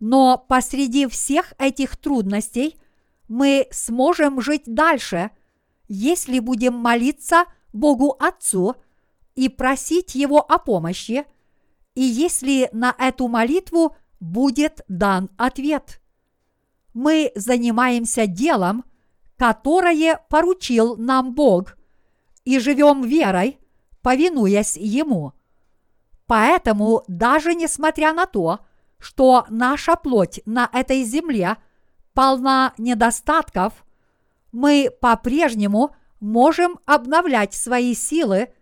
[0.00, 2.76] Но посреди всех этих трудностей
[3.30, 5.30] мы сможем жить дальше,
[5.88, 8.74] если будем молиться Богу Отцу
[9.34, 11.24] и просить Его о помощи,
[11.94, 16.02] и если на эту молитву будет дан ответ.
[16.92, 18.84] Мы занимаемся делом,
[19.38, 21.78] которое поручил нам Бог,
[22.44, 23.58] и живем верой,
[24.02, 25.32] повинуясь Ему–
[26.30, 28.60] Поэтому, даже несмотря на то,
[29.00, 31.56] что наша плоть на этой земле
[32.14, 33.84] полна недостатков,
[34.52, 38.52] мы по-прежнему можем обновлять свои силы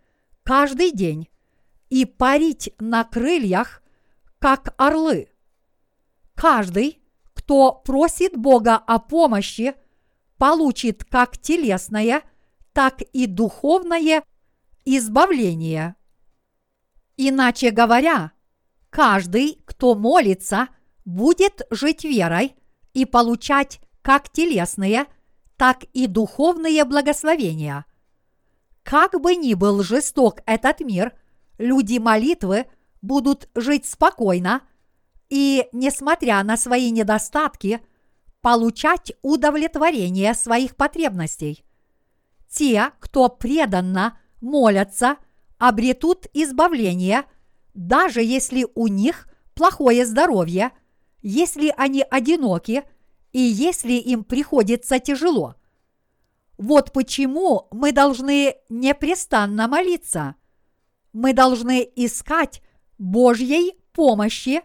[0.43, 1.29] каждый день
[1.89, 3.81] и парить на крыльях,
[4.39, 5.29] как орлы.
[6.35, 7.01] Каждый,
[7.33, 9.75] кто просит Бога о помощи,
[10.37, 12.21] получит как телесное,
[12.71, 14.23] так и духовное
[14.85, 15.95] избавление.
[17.17, 18.31] Иначе говоря,
[18.89, 20.69] каждый, кто молится,
[21.03, 22.55] будет жить верой
[23.01, 25.05] и получать как телесные,
[25.57, 27.85] так и духовные благословения.
[28.83, 31.13] Как бы ни был жесток этот мир,
[31.57, 32.65] люди молитвы
[33.01, 34.61] будут жить спокойно
[35.29, 37.81] и, несмотря на свои недостатки,
[38.41, 41.65] получать удовлетворение своих потребностей.
[42.49, 45.17] Те, кто преданно молятся–
[45.59, 47.25] обретут избавление,
[47.75, 50.71] даже если у них плохое здоровье,
[51.21, 52.83] если они одиноки
[53.31, 55.55] и если им приходится тяжело.
[56.57, 60.35] Вот почему мы должны непрестанно молиться.
[61.13, 62.61] Мы должны искать
[62.97, 64.61] Божьей помощи,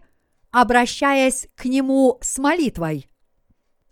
[0.51, 3.09] обращаясь к Нему с молитвой.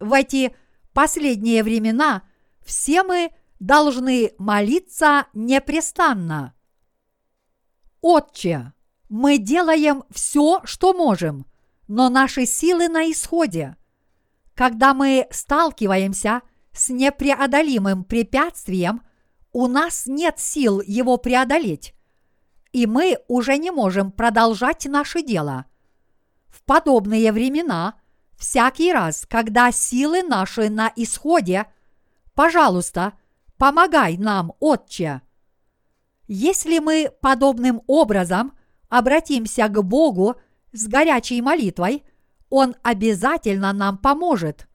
[0.01, 0.55] В эти
[0.93, 2.23] последние времена
[2.61, 6.55] все мы должны молиться непрестанно.
[8.01, 8.73] Отче,
[9.09, 11.47] мы делаем все, что можем,
[11.93, 13.77] но наши силы на исходе.
[14.55, 16.41] Когда мы сталкиваемся
[16.73, 19.03] с непреодолимым препятствием,
[19.53, 21.95] у нас нет сил его преодолеть,
[22.73, 25.67] и мы уже не можем продолжать наше дело.
[26.49, 27.97] В подобные времена,
[28.39, 31.67] всякий раз, когда силы наши на исходе,
[32.33, 33.13] пожалуйста,
[33.59, 35.21] помогай нам, Отче.
[36.27, 38.57] Если мы подобным образом
[38.89, 40.37] обратимся к Богу
[40.73, 42.05] с горячей молитвой,
[42.51, 44.69] Он обязательно нам поможет,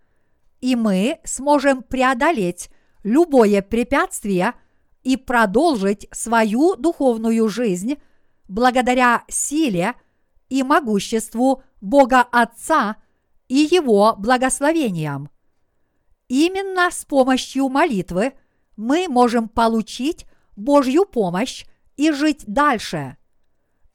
[0.62, 2.70] и мы сможем преодолеть
[3.04, 4.54] любое препятствие
[5.04, 7.98] и продолжить свою духовную жизнь
[8.48, 9.94] благодаря силе
[10.50, 12.98] и могуществу Бога Отца
[13.48, 15.30] и Его благословениям.
[16.28, 18.34] Именно с помощью молитвы
[18.76, 23.17] мы можем получить Божью помощь и жить дальше.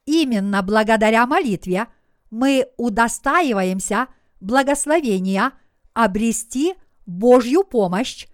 [0.04, 1.86] Именно благодаря молитве
[2.30, 4.08] мы удостаиваемся
[4.40, 5.52] благословения
[5.92, 6.74] обрести
[7.06, 8.26] Божью помощь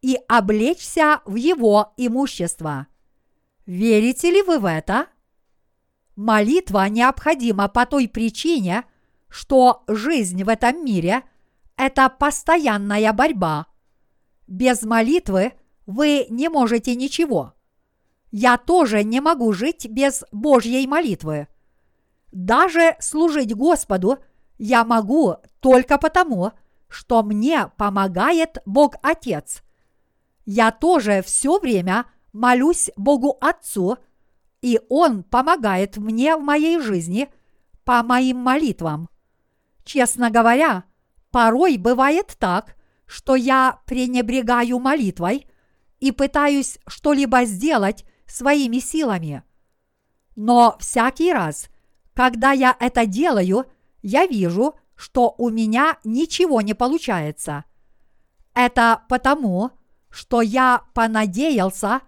[0.00, 2.88] и облечься в Его имущество.
[3.66, 5.06] Верите ли вы в это?
[6.16, 8.84] Молитва необходима по той причине,
[9.28, 11.22] что жизнь в этом мире–
[11.76, 13.66] это постоянная борьба.
[14.46, 15.52] Без молитвы
[15.86, 17.54] вы не можете ничего
[18.32, 21.48] я тоже не могу жить без Божьей молитвы.
[22.32, 24.18] Даже служить Господу
[24.58, 26.52] я могу только потому,
[26.88, 29.62] что мне помогает Бог Отец.
[30.46, 33.98] Я тоже все время молюсь Богу Отцу,
[34.62, 37.28] и Он помогает мне в моей жизни
[37.84, 39.10] по моим молитвам.
[39.84, 40.84] Честно говоря,
[41.30, 45.46] порой бывает так, что я пренебрегаю молитвой
[46.00, 49.42] и пытаюсь что-либо сделать своими силами.
[50.36, 51.68] Но всякий раз,
[52.14, 53.66] когда я это делаю,
[54.02, 57.64] я вижу, что у меня ничего не получается.
[58.54, 59.70] Это потому,
[60.10, 62.02] что я понадеялся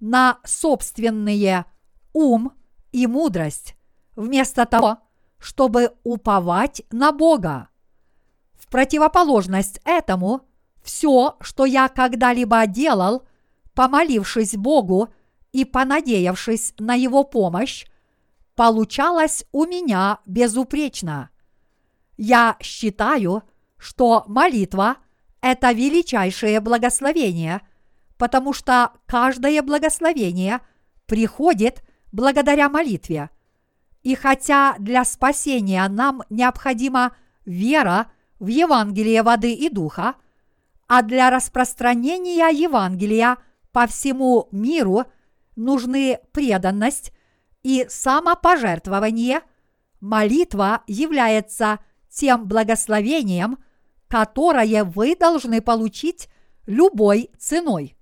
[0.00, 1.66] на собственные
[2.12, 2.52] ум
[2.90, 3.76] и мудрость,
[4.16, 4.98] вместо того,
[5.38, 7.68] чтобы уповать на Бога.
[8.54, 10.42] В противоположность этому,
[10.82, 13.24] все, что я когда-либо делал,
[13.74, 15.08] помолившись Богу
[15.52, 17.86] и понадеявшись на его помощь,
[18.54, 21.30] получалось у меня безупречно.
[22.16, 23.42] Я считаю,
[23.76, 24.96] что молитва–
[25.40, 27.62] это величайшее благословение,
[28.18, 30.60] потому что каждое благословение
[31.06, 31.82] приходит
[32.12, 33.30] благодаря молитве.
[34.02, 40.14] И хотя для спасения нам необходима вера в Евангелие воды и духа,
[40.86, 43.38] а для распространения Евангелия
[43.72, 45.04] по всему миру–
[45.60, 47.12] нужны преданность
[47.62, 49.42] и самопожертвование,
[50.00, 53.58] молитва является тем благословением,
[54.08, 56.28] которое вы должны получить
[56.66, 57.96] любой ценой.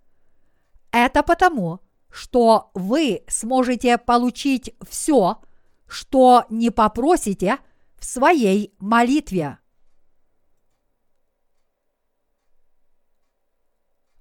[0.90, 5.42] Это потому, что вы сможете получить все,
[5.86, 7.58] что не попросите
[7.96, 9.58] в своей молитве.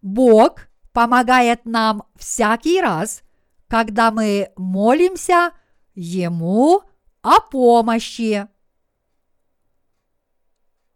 [0.01, 3.21] Бог помогает нам всякий раз,
[3.67, 5.51] когда мы молимся
[5.93, 6.81] Ему
[7.21, 8.47] о помощи.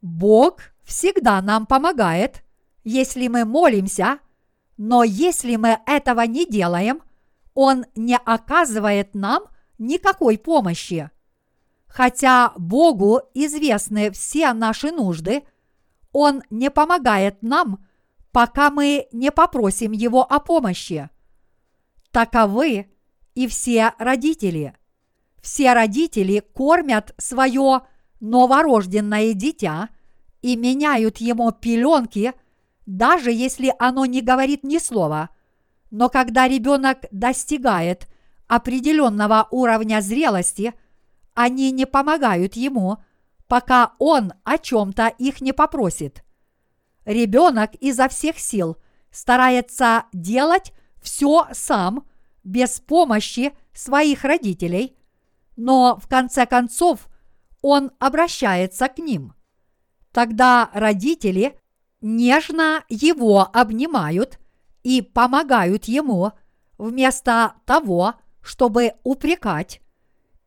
[0.02, 2.44] Бог всегда нам помогает,
[2.84, 4.20] если мы молимся,
[4.78, 7.02] но если мы этого не делаем,
[7.54, 9.44] Он не оказывает нам
[9.78, 11.10] никакой помощи.
[11.88, 15.44] Хотя Богу известны все наши нужды,
[16.12, 17.86] Он не помогает нам–
[18.32, 21.10] пока мы не попросим Его о помощи.
[22.12, 22.92] Таковы
[23.36, 24.76] и все родители.
[25.42, 27.82] Все родители кормят свое
[28.20, 29.90] новорожденное дитя
[30.42, 32.34] и меняют ему пеленки,
[32.86, 35.30] даже если оно не говорит ни слова.
[35.90, 38.08] Но когда ребенок достигает
[38.48, 40.74] определенного уровня зрелости,
[41.34, 42.98] они не помогают ему,
[43.48, 46.24] пока он о чем-то их не попросит–
[47.06, 48.78] Ребенок изо всех сил
[49.10, 50.72] старается делать
[51.02, 52.06] все сам,
[52.44, 54.98] без помощи своих родителей,
[55.56, 57.08] но в конце концов
[57.62, 59.34] он обращается к ним.
[60.12, 61.60] Тогда родители
[62.02, 64.40] нежно его обнимают
[64.84, 66.32] и помогают ему
[66.78, 69.82] вместо того, чтобы упрекать,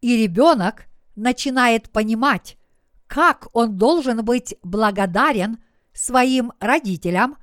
[0.01, 2.59] и ребенок начинает понимать,
[3.07, 7.37] как он должен быть благодарен своим родителям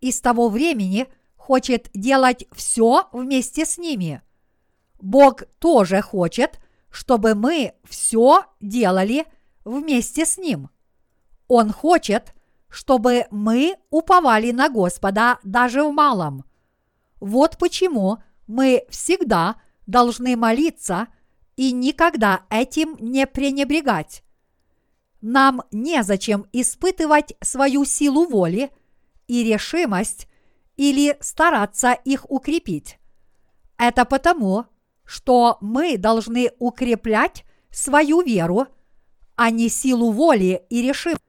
[0.00, 1.06] и с того времени
[1.48, 4.20] хочет делать все вместе с ними.
[5.00, 9.24] Бог тоже хочет, чтобы мы все делали
[9.64, 10.68] вместе с Ним.
[11.46, 12.34] Он хочет,
[12.68, 16.44] чтобы мы уповали на Господа даже в малом.
[17.18, 21.06] Вот почему мы всегда должны молиться
[21.56, 24.22] и никогда этим не пренебрегать.
[25.22, 28.70] Нам незачем испытывать свою силу воли
[29.28, 30.27] и решимость
[30.78, 32.98] или стараться их укрепить.
[33.76, 34.64] Это потому,
[35.04, 38.68] что мы должны укреплять свою веру,
[39.36, 41.22] а не силу воли и решимости.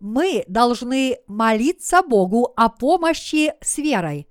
[0.00, 4.28] Мы должны молиться Богу о помощи с верой.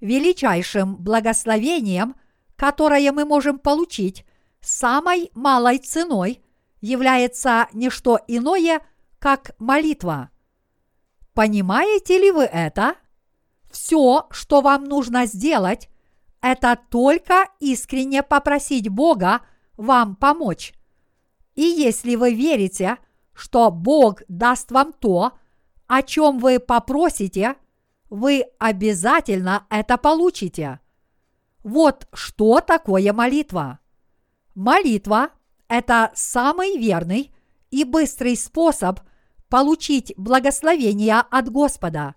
[0.00, 2.14] Величайшим благословением,
[2.56, 4.24] которое мы можем получить
[4.60, 6.42] самой малой ценой,
[6.80, 8.86] является не что иное,
[9.18, 10.30] как молитва.
[11.32, 12.96] Понимаете ли вы это?
[13.74, 15.90] Все, что вам нужно сделать,
[16.40, 19.40] это только искренне попросить Бога
[19.76, 20.74] вам помочь.
[21.56, 22.98] И если вы верите,
[23.32, 25.32] что Бог даст вам то,
[25.88, 27.56] о чем вы попросите,
[28.10, 30.78] вы обязательно это получите.
[31.64, 33.80] Вот что такое молитва.
[34.54, 35.30] Молитва–
[35.68, 37.34] это самый верный
[37.72, 39.00] и быстрый способ
[39.48, 42.14] получить благословение от Господа.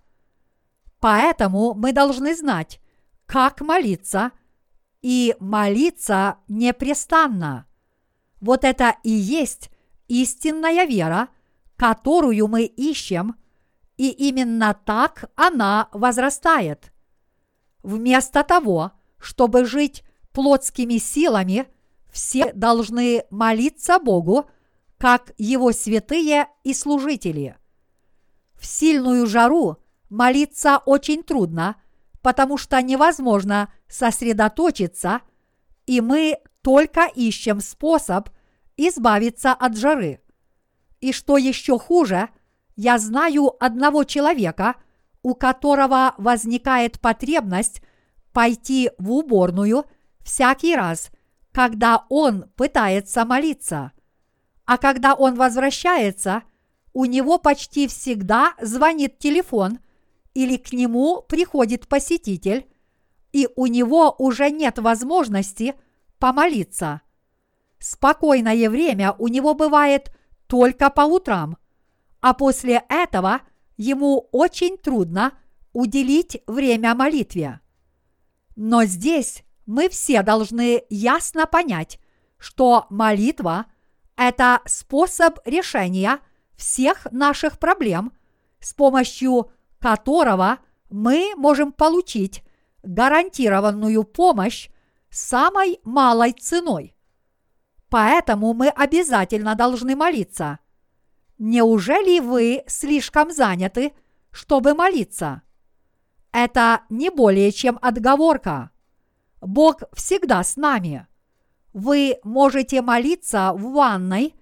[1.00, 2.80] Поэтому мы должны знать,
[3.26, 4.32] как молиться
[5.02, 7.66] и молиться непрестанно.
[8.42, 9.70] Вот это и есть
[10.08, 11.30] истинная вера,
[11.76, 13.36] которую мы ищем,
[13.98, 16.92] и именно так она возрастает.
[17.84, 21.68] Вместо того, чтобы жить плотскими силами,
[22.12, 24.50] все должны молиться Богу,
[24.98, 27.58] как Его святые и служители.
[28.56, 29.78] В сильную жару
[30.10, 31.76] молиться очень трудно,
[32.22, 35.22] потому что невозможно сосредоточиться,
[35.86, 38.30] и мы только ищем способ
[38.76, 40.22] избавиться от жары.
[41.00, 42.30] И что еще хуже,
[42.76, 44.76] я знаю одного человека,
[45.22, 47.82] у которого возникает потребность
[48.34, 49.86] пойти в уборную
[50.24, 51.10] всякий раз,
[51.52, 53.92] когда он пытается молиться.
[54.66, 56.44] А когда он возвращается,
[56.94, 59.80] у него почти всегда звонит телефон
[60.38, 62.68] или к нему приходит посетитель,
[63.32, 65.74] и у него уже нет возможности
[66.20, 67.02] помолиться.
[67.80, 70.16] Спокойное время у него бывает
[70.46, 71.58] только по утрам,
[72.22, 73.42] а после этого
[73.78, 75.34] ему очень трудно
[75.74, 77.60] уделить время молитве.
[78.56, 82.00] Но здесь мы все должны ясно понять,
[82.38, 83.66] что молитва–
[84.16, 86.20] это способ решения
[86.56, 88.14] всех наших проблем,
[88.60, 89.50] с помощью
[89.80, 90.60] которого
[90.90, 92.44] мы можем получить
[92.84, 94.70] гарантированную помощь
[95.10, 96.96] самой малой ценой.
[97.90, 100.60] Поэтому мы обязательно должны молиться.
[101.38, 103.94] Неужели вы слишком заняты,
[104.32, 105.44] чтобы молиться?
[106.32, 108.72] Это не более чем отговорка.
[109.42, 111.08] Бог всегда с нами.
[111.74, 114.36] Вы можете молиться в ванной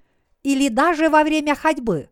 [0.43, 2.09] или даже во время ходьбы.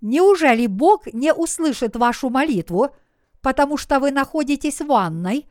[0.00, 2.94] Неужели Бог не услышит вашу молитву,
[3.40, 5.46] потому что вы находитесь в ванной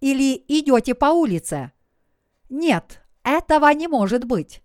[0.00, 1.72] или идете по улице?
[2.48, 4.62] Нет, этого не может быть.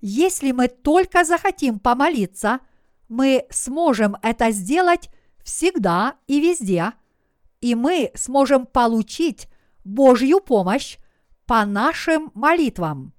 [0.00, 2.60] Если мы только захотим помолиться,
[3.08, 5.08] мы сможем это сделать
[5.44, 6.92] всегда и везде,
[7.60, 9.48] и мы сможем получить
[9.84, 10.98] Божью помощь
[11.46, 13.12] по нашим молитвам.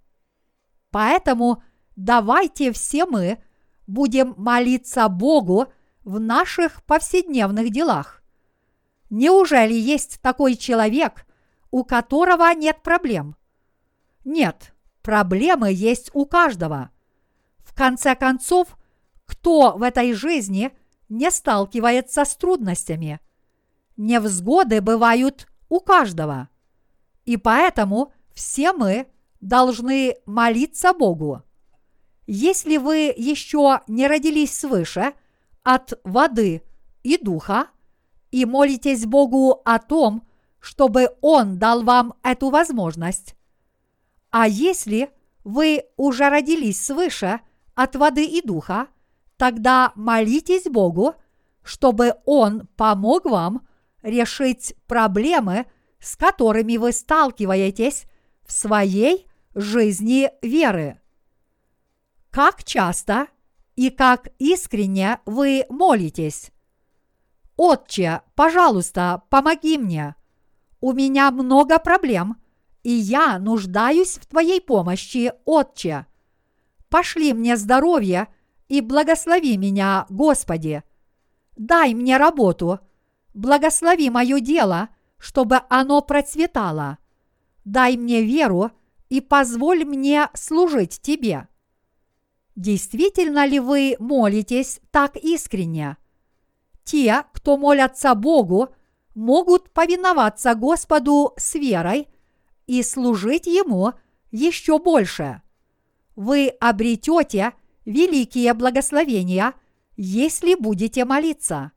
[0.91, 1.63] Поэтому
[1.95, 3.43] давайте все мы
[3.87, 5.67] будем молиться Богу
[6.03, 8.23] в наших повседневных делах.
[9.09, 11.25] Неужели есть такой человек,
[11.71, 13.35] у которого нет проблем?
[14.23, 16.89] Нет, проблемы есть у каждого.
[17.59, 18.77] В конце концов,
[19.25, 20.71] кто в этой жизни
[21.09, 23.19] не сталкивается с трудностями?
[23.97, 26.49] Невзгоды бывают у каждого.
[27.25, 29.07] И поэтому все мы
[29.41, 31.44] должны молиться Богу.
[32.27, 35.13] Если вы еще не родились свыше
[35.63, 36.63] от воды
[37.03, 37.67] и духа
[38.31, 40.27] и молитесь Богу о том,
[40.59, 43.35] чтобы Он дал вам эту возможность,
[44.31, 45.11] а если
[45.43, 47.39] вы уже родились свыше
[47.75, 48.87] от воды и духа,
[49.37, 51.13] тогда молитесь Богу,
[51.63, 53.67] чтобы Он помог вам
[54.01, 55.67] решить проблемы,
[55.99, 58.05] с которыми вы сталкиваетесь
[58.45, 60.99] в своей жизни веры.
[62.35, 63.27] Как часто
[63.77, 66.51] и как искренне вы молитесь.
[67.55, 70.15] Отче, пожалуйста, помоги мне.
[70.81, 72.35] У меня много проблем,
[72.83, 76.07] и я нуждаюсь в Твоей помощи, Отче.
[76.89, 78.27] Пошли мне здоровье
[78.67, 80.83] и благослови меня, Господи.
[81.55, 82.81] Дай мне работу,
[83.33, 86.97] благослови мое дело, чтобы оно процветало.
[87.63, 88.71] Дай мне веру
[89.07, 91.47] и позволь мне служить Тебе.
[92.55, 95.97] Действительно ли вы молитесь так искренне?
[96.83, 98.69] Те, кто молятся Богу,
[99.13, 102.07] могут повиноваться Господу с верой
[102.67, 103.93] и служить Ему
[104.31, 105.41] еще больше.
[106.15, 107.53] Вы обретете
[107.83, 109.53] великие благословения,
[109.97, 111.71] если будете молиться.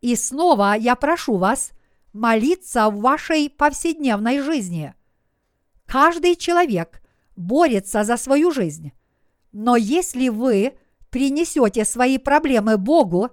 [0.00, 1.72] И снова я прошу вас
[2.12, 4.94] молиться в вашей повседневной жизни.
[5.86, 7.02] Каждый человек
[7.36, 8.92] борется за свою жизнь.
[9.54, 10.76] Но если вы
[11.10, 13.30] принесете свои проблемы Богу,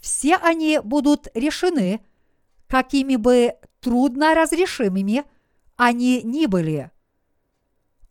[0.00, 2.00] все они будут решены,
[2.66, 5.24] какими бы трудно разрешимыми
[5.76, 6.90] они ни были.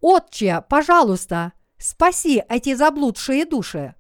[0.01, 3.95] Отче, пожалуйста, спаси эти заблудшие души.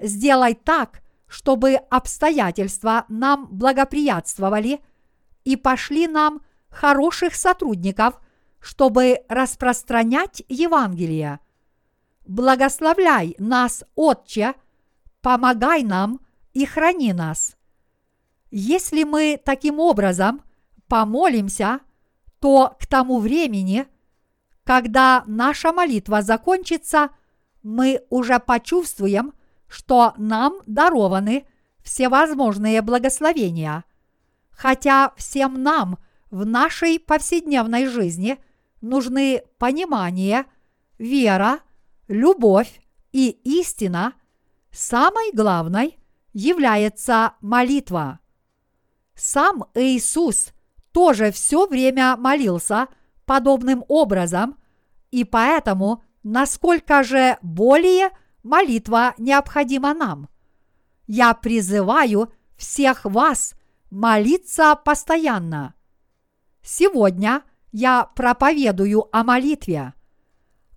[0.00, 4.80] Сделай так, чтобы обстоятельства нам благоприятствовали
[5.44, 8.18] и пошли нам хороших сотрудников,
[8.60, 11.40] чтобы распространять Евангелие.
[12.28, 14.52] Благословляй нас, Отче,
[15.22, 16.20] помогай нам
[16.52, 17.56] и храни нас.
[18.50, 20.42] Если мы таким образом
[20.88, 21.80] помолимся,
[22.38, 23.86] то к тому времени,
[24.62, 27.08] когда наша молитва закончится,
[27.62, 29.32] мы уже почувствуем,
[29.66, 31.46] что нам дарованы
[31.82, 33.84] всевозможные благословения.
[34.50, 35.96] Хотя всем нам
[36.30, 38.36] в нашей повседневной жизни
[38.82, 40.44] нужны понимание,
[40.98, 41.60] вера,
[42.08, 42.80] любовь
[43.12, 44.14] и истина,
[44.70, 45.98] самой главной
[46.32, 48.20] является молитва.
[49.14, 50.52] Сам Иисус
[50.92, 52.88] тоже все время молился
[53.24, 54.58] подобным образом,
[55.10, 58.10] и поэтому насколько же более
[58.42, 60.28] молитва необходима нам.
[61.06, 63.54] Я призываю всех вас
[63.90, 65.74] молиться постоянно.
[66.62, 67.42] Сегодня
[67.72, 69.94] я проповедую о молитве,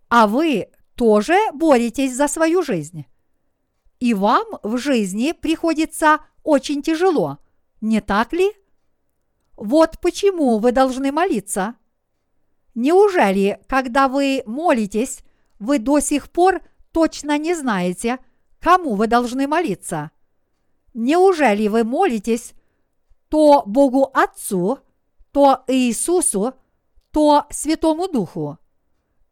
[0.09, 0.70] а вы
[1.01, 3.07] тоже боретесь за свою жизнь.
[3.99, 7.39] И вам в жизни приходится очень тяжело,
[7.81, 8.51] не так ли?
[9.57, 11.73] Вот почему вы должны молиться.
[12.75, 15.23] Неужели, когда вы молитесь,
[15.57, 18.19] вы до сих пор точно не знаете,
[18.59, 20.11] кому вы должны молиться?
[20.93, 22.53] Неужели вы молитесь
[23.27, 24.77] то Богу Отцу,
[25.31, 26.53] то Иисусу,
[27.09, 28.59] то Святому Духу?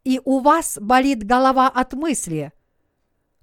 [0.04, 2.52] И у вас болит голова от мысли.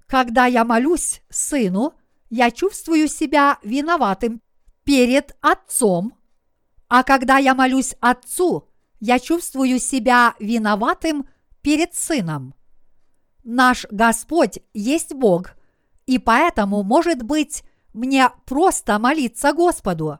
[0.06, 1.94] Когда я молюсь Сыну,
[2.30, 4.42] я чувствую себя виноватым
[4.84, 6.14] перед Отцом–
[6.88, 11.28] а когда я молюсь Отцу, я чувствую себя виноватым
[11.62, 12.54] перед Сыном.
[13.44, 15.52] Наш Господь есть Бог,
[16.06, 20.18] и поэтому, может быть, мне просто молиться Господу.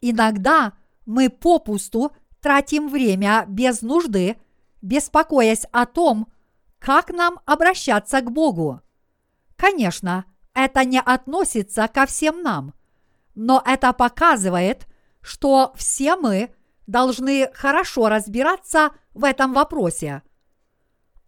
[0.00, 0.72] Иногда
[1.04, 4.36] мы попусту тратим время без нужды,
[4.82, 6.30] беспокоясь о том,
[6.78, 8.80] как нам обращаться к Богу.
[9.56, 12.74] Конечно, это не относится ко всем нам,
[13.34, 14.86] но это показывает,
[15.20, 16.52] что все мы
[16.86, 20.22] должны хорошо разбираться в этом вопросе.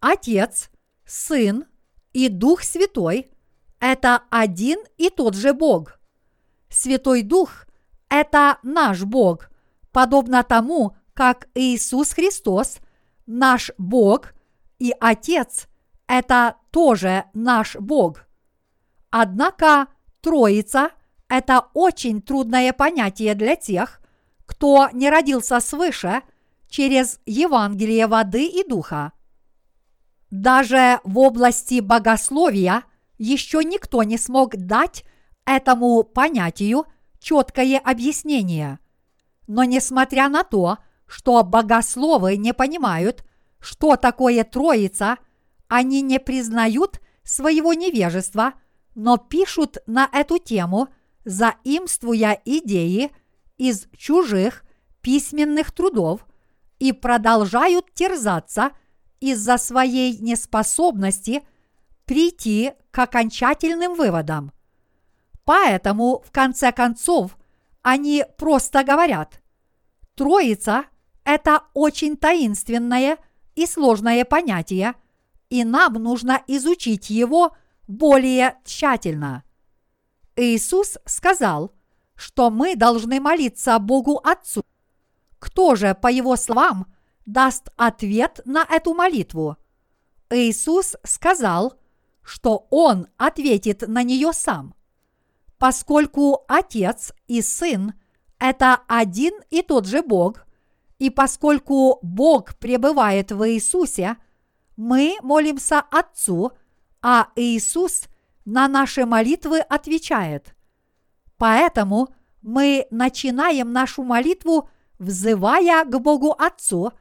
[0.01, 0.69] Отец,
[1.05, 1.65] Сын
[2.11, 3.31] и Дух Святой–
[3.79, 5.99] это один и тот же Бог.
[6.69, 7.65] Святой Дух–
[8.09, 9.49] это наш Бог,
[9.93, 12.79] подобно тому, как Иисус Христос–
[13.25, 14.33] наш Бог,
[14.79, 15.67] и Отец–
[16.07, 18.25] это тоже наш Бог.
[19.09, 19.87] Однако
[20.21, 20.91] Троица–
[21.29, 24.01] это очень трудное понятие для тех,
[24.45, 26.21] кто не родился свыше
[26.67, 29.11] через Евангелие воды и духа.
[30.29, 32.83] Даже в области богословия
[33.17, 35.05] еще никто не смог дать
[35.45, 36.85] этому понятию
[37.19, 38.79] четкое объяснение.
[39.47, 43.23] Но несмотря на то, что богословы не понимают,
[43.59, 45.17] что такое Троица,
[45.67, 48.53] они не признают своего невежества,
[48.93, 50.89] но пишут на эту тему–
[51.25, 53.11] заимствуя идеи
[53.57, 54.63] из чужих
[55.01, 56.25] письменных трудов
[56.79, 58.71] и продолжают терзаться
[59.19, 61.43] из-за своей неспособности
[62.05, 64.51] прийти к окончательным выводам.
[65.43, 67.37] Поэтому, в конце концов,
[67.81, 69.41] они просто говорят,
[70.15, 70.85] Троица–
[71.25, 73.17] это очень таинственное
[73.55, 74.93] и сложное понятие,
[75.49, 77.55] и нам нужно изучить его
[77.87, 79.43] более тщательно.
[80.35, 81.73] Иисус сказал,
[82.15, 84.63] что мы должны молиться Богу Отцу.
[85.39, 86.93] Кто же, по его словам,
[87.25, 89.57] даст ответ на эту молитву?
[90.29, 91.79] Иисус сказал,
[92.21, 94.75] что Он ответит на нее сам.
[95.57, 97.93] Поскольку Отец и Сын–
[98.39, 100.44] это один и тот же Бог,
[100.99, 104.17] и поскольку Бог пребывает в Иисусе,
[104.77, 106.51] мы молимся Отцу,
[107.01, 108.07] а Иисус
[108.45, 110.55] на наши молитвы отвечает.
[111.37, 112.09] Поэтому
[112.41, 114.69] мы начинаем нашу молитву,
[114.99, 116.93] взывая к Богу Отцу,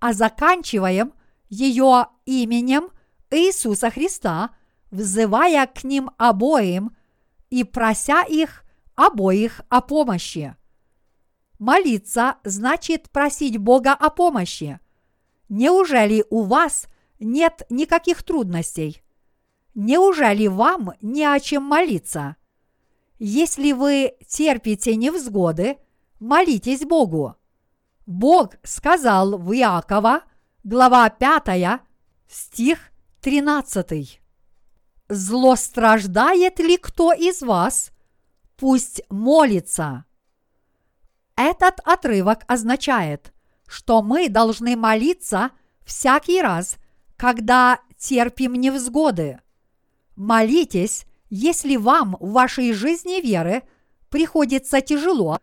[0.00, 1.12] а заканчиваем
[1.48, 2.88] ее именем
[3.30, 4.50] Иисуса Христа,
[4.90, 6.96] взывая к ним обоим
[7.50, 8.64] и прося их
[8.94, 10.56] обоих о помощи.
[11.58, 14.80] Молиться значит просить Бога о помощи.
[15.48, 16.86] Неужели у вас
[17.20, 19.02] нет никаких трудностей?
[19.74, 22.36] Неужели вам не о чем молиться?
[23.18, 25.78] Если вы терпите невзгоды,
[26.18, 27.36] молитесь Богу.
[28.06, 30.24] Бог сказал в Иакова,
[30.62, 31.80] глава 5,
[32.28, 32.90] стих
[33.22, 34.20] 13.
[35.08, 37.90] «Зло страждает ли кто из вас?
[38.56, 40.04] Пусть молится».
[41.36, 43.32] Этот отрывок означает,
[43.66, 45.50] что мы должны молиться
[45.84, 46.76] всякий раз,
[47.16, 49.40] когда терпим невзгоды.
[50.16, 53.62] Молитесь, если вам в вашей жизни веры
[54.10, 55.38] приходится тяжело,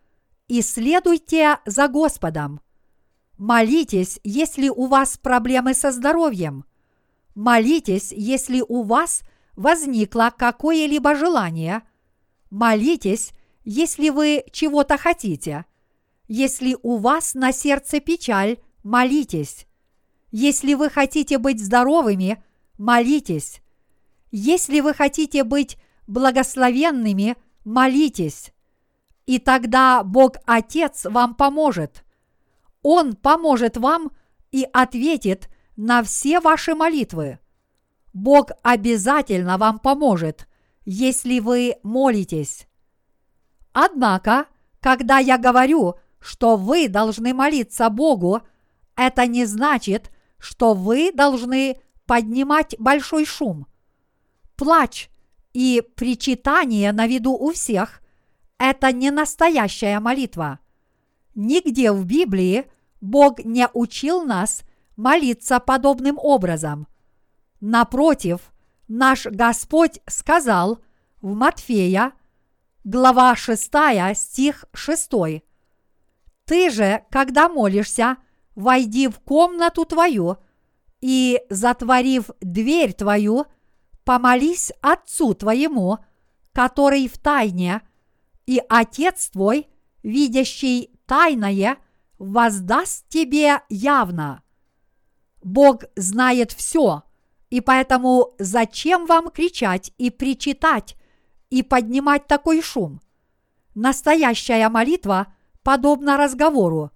[0.48, 2.60] и следуйте за Господом.
[3.38, 6.64] Молитесь, если у вас проблемы со здоровьем.
[7.34, 9.22] Молитесь, если у вас
[9.56, 11.82] возникло какое-либо желание.
[12.50, 13.32] Молитесь,
[13.64, 15.64] если вы чего-то хотите.
[16.34, 19.66] Если у вас на сердце печаль, молитесь.
[20.30, 22.42] Если вы хотите быть здоровыми,
[22.78, 23.60] молитесь.
[24.30, 25.76] Если вы хотите быть
[26.06, 28.54] благословенными, молитесь.
[29.26, 32.02] И тогда Бог Отец вам поможет.
[32.80, 34.10] Он поможет вам
[34.52, 37.40] и ответит на все ваши молитвы.
[38.14, 40.48] Бог обязательно вам поможет,
[40.86, 42.66] если вы молитесь.
[43.74, 44.46] Однако,
[44.80, 48.42] когда я говорю, что вы должны молиться Богу,
[48.96, 53.66] это не значит, что вы должны поднимать большой шум.
[54.56, 55.10] Плач
[55.52, 58.00] и причитание на виду у всех–
[58.58, 60.60] это не настоящая молитва.
[61.34, 62.66] Нигде в Библии
[63.00, 64.62] Бог не учил нас
[64.96, 66.86] молиться подобным образом.
[67.60, 68.52] Напротив,
[68.86, 70.78] наш Господь сказал
[71.20, 72.12] в Матфея,
[72.84, 73.72] глава 6,
[74.14, 75.42] стих 6.
[76.52, 78.18] Ты же, когда молишься,
[78.54, 80.36] войди в комнату твою
[81.00, 83.46] и, затворив дверь твою,
[84.04, 85.96] помолись Отцу твоему,
[86.52, 87.80] который в тайне,
[88.44, 89.66] и Отец твой,
[90.02, 91.78] видящий тайное,
[92.18, 94.42] воздаст тебе явно.
[95.42, 97.02] Бог знает все,
[97.48, 100.96] и поэтому зачем вам кричать и причитать
[101.48, 103.00] и поднимать такой шум?
[103.74, 105.31] Настоящая молитва
[105.62, 106.90] подобна разговору,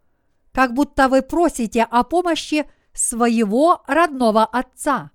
[0.52, 5.10] как будто вы просите о помощи своего родного отца.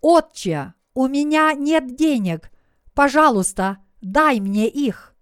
[0.00, 2.50] Отче, у меня нет денег,
[2.94, 5.14] пожалуйста, дай мне их.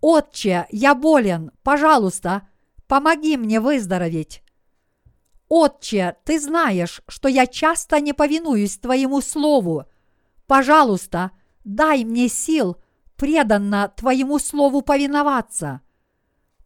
[0.00, 2.48] Отче, я болен, пожалуйста,
[2.86, 4.42] помоги мне выздороветь.
[5.48, 9.84] Отче, ты знаешь, что я часто не повинуюсь твоему слову.
[10.46, 11.32] Пожалуйста,
[11.64, 12.78] дай мне сил
[13.16, 15.82] преданно твоему слову повиноваться.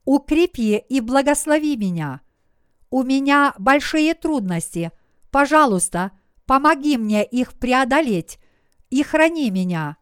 [0.07, 2.22] Укрепи и благослови меня.
[2.90, 4.92] У меня большие трудности.
[5.30, 6.12] Пожалуйста,
[6.46, 8.38] помоги мне их преодолеть
[8.88, 9.98] и храни меня.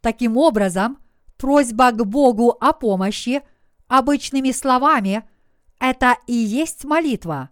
[0.00, 0.98] Таким образом,
[1.36, 3.42] просьба к Богу о помощи
[3.86, 5.28] обычными словами–
[5.78, 7.50] это и есть молитва.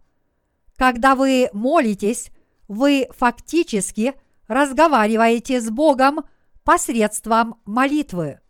[0.76, 2.30] Когда вы молитесь,
[2.68, 4.14] вы фактически
[4.48, 6.20] разговариваете с Богом
[6.64, 8.40] посредством молитвы.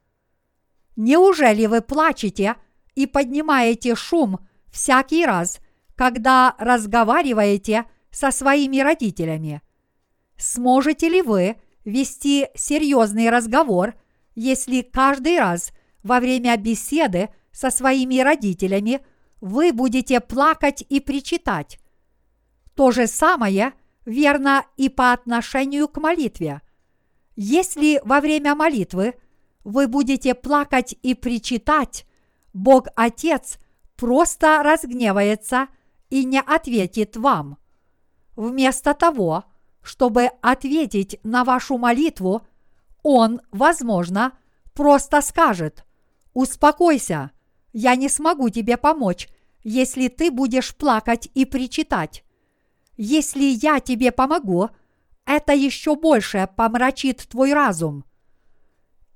[0.97, 2.57] Неужели вы плачете
[2.97, 4.41] и поднимаете шум
[4.73, 5.61] всякий раз,
[5.95, 9.63] когда разговариваете со своими родителями.
[10.37, 13.95] Сможете ли вы вести серьезный разговор,
[14.35, 15.71] если каждый раз
[16.03, 19.01] во время беседы со своими родителями
[19.41, 21.79] вы будете плакать и причитать?
[22.75, 23.73] То же самое
[24.05, 26.63] верно и по отношению к молитве.
[27.35, 29.15] Если во время молитвы
[29.65, 32.07] вы будете плакать и причитать,
[32.57, 33.59] Бог Отец
[33.97, 35.69] просто разгневается
[36.11, 37.59] и не ответит вам–
[38.37, 39.45] Вместо того,
[39.83, 42.47] чтобы ответить на вашу молитву,
[43.03, 44.33] он, возможно,
[44.75, 45.87] просто скажет
[46.35, 47.31] «Успокойся,
[47.73, 49.29] я не смогу тебе помочь,
[49.65, 52.25] если ты будешь плакать и причитать.
[52.99, 54.69] Если я тебе помогу,
[55.25, 58.05] это еще больше помрачит твой разум.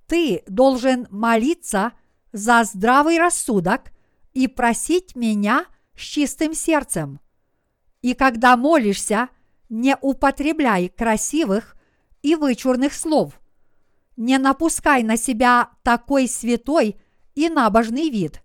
[0.06, 1.92] Ты должен молиться
[2.32, 3.92] за здравый рассудок
[4.32, 5.66] и просить меня
[5.96, 7.20] с чистым сердцем.
[8.02, 9.28] И когда молишься–
[9.70, 11.76] не употребляй красивых
[12.22, 13.40] и вычурных слов.
[14.16, 17.00] Не напускай на себя такой святой
[17.34, 18.42] и набожный вид.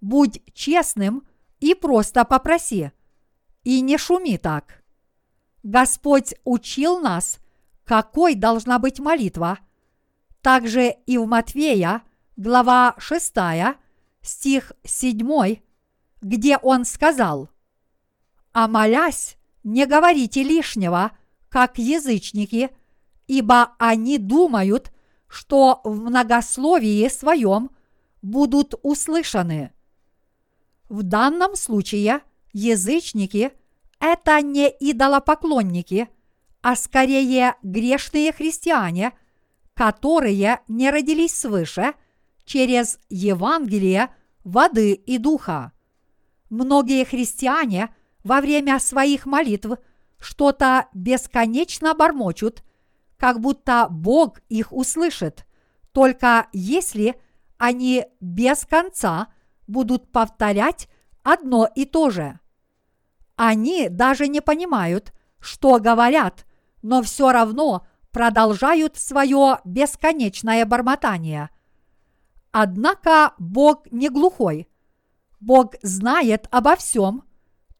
[0.00, 1.26] Будь честным
[1.60, 2.90] и просто попроси.
[3.62, 4.82] И не шуми так.
[5.62, 7.38] Господь учил нас,
[7.84, 9.58] какой должна быть молитва.
[10.42, 12.02] Также и в Матвея,
[12.38, 13.34] глава 6,
[14.22, 15.56] стих 7,
[16.22, 17.50] где он сказал,
[18.52, 21.10] «А молясь, не говорите лишнего,
[21.48, 22.70] как язычники,
[23.26, 24.92] ибо они думают,
[25.26, 27.70] что в многословии своем
[28.22, 29.72] будут услышаны.
[30.88, 32.20] В данном случае
[32.52, 33.50] язычники–
[33.98, 36.08] это не идолопоклонники,
[36.62, 39.12] а скорее грешные христиане,
[39.74, 41.94] которые не родились свыше
[42.48, 44.08] через Евангелие
[44.42, 45.72] воды и духа.
[46.48, 47.94] Многие христиане
[48.24, 49.78] во время своих молитв
[50.18, 52.64] что-то бесконечно бормочут,
[53.18, 55.46] как будто Бог их услышит,
[55.92, 57.20] только если
[57.58, 59.28] они без конца
[59.66, 60.88] будут повторять
[61.22, 62.40] одно и то же.
[63.36, 66.46] Они даже не понимают, что говорят,
[66.80, 71.50] но все равно продолжают свое бесконечное бормотание.
[72.50, 74.68] Однако Бог не глухой.
[75.40, 77.24] Бог знает обо всем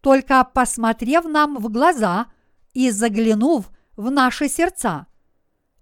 [0.00, 2.26] только посмотрев нам в глаза
[2.72, 5.06] и заглянув в наши сердца.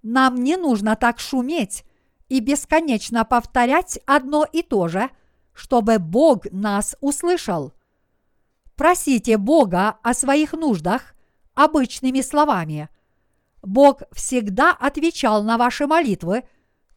[0.03, 1.85] Нам не нужно так шуметь
[2.29, 5.11] и бесконечно повторять одно и то же,
[5.53, 7.73] чтобы Бог нас услышал.
[8.75, 11.15] Просите Бога о своих нуждах
[11.55, 12.89] обычными словами.
[13.63, 16.45] Бог всегда отвечал на ваши молитвы,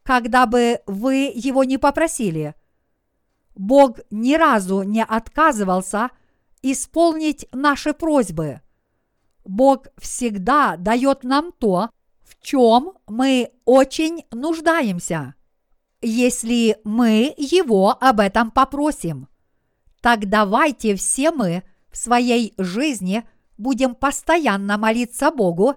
[0.09, 2.55] когда бы вы его не попросили.
[3.53, 6.09] Бог ни разу не отказывался
[6.63, 8.61] исполнить наши просьбы.
[9.45, 11.91] Бог всегда дает нам то,
[12.23, 15.35] в чем мы очень нуждаемся,
[16.01, 19.27] если мы Его об этом попросим.
[20.01, 23.29] Так давайте все мы в своей жизни
[23.59, 25.75] будем постоянно молиться Богу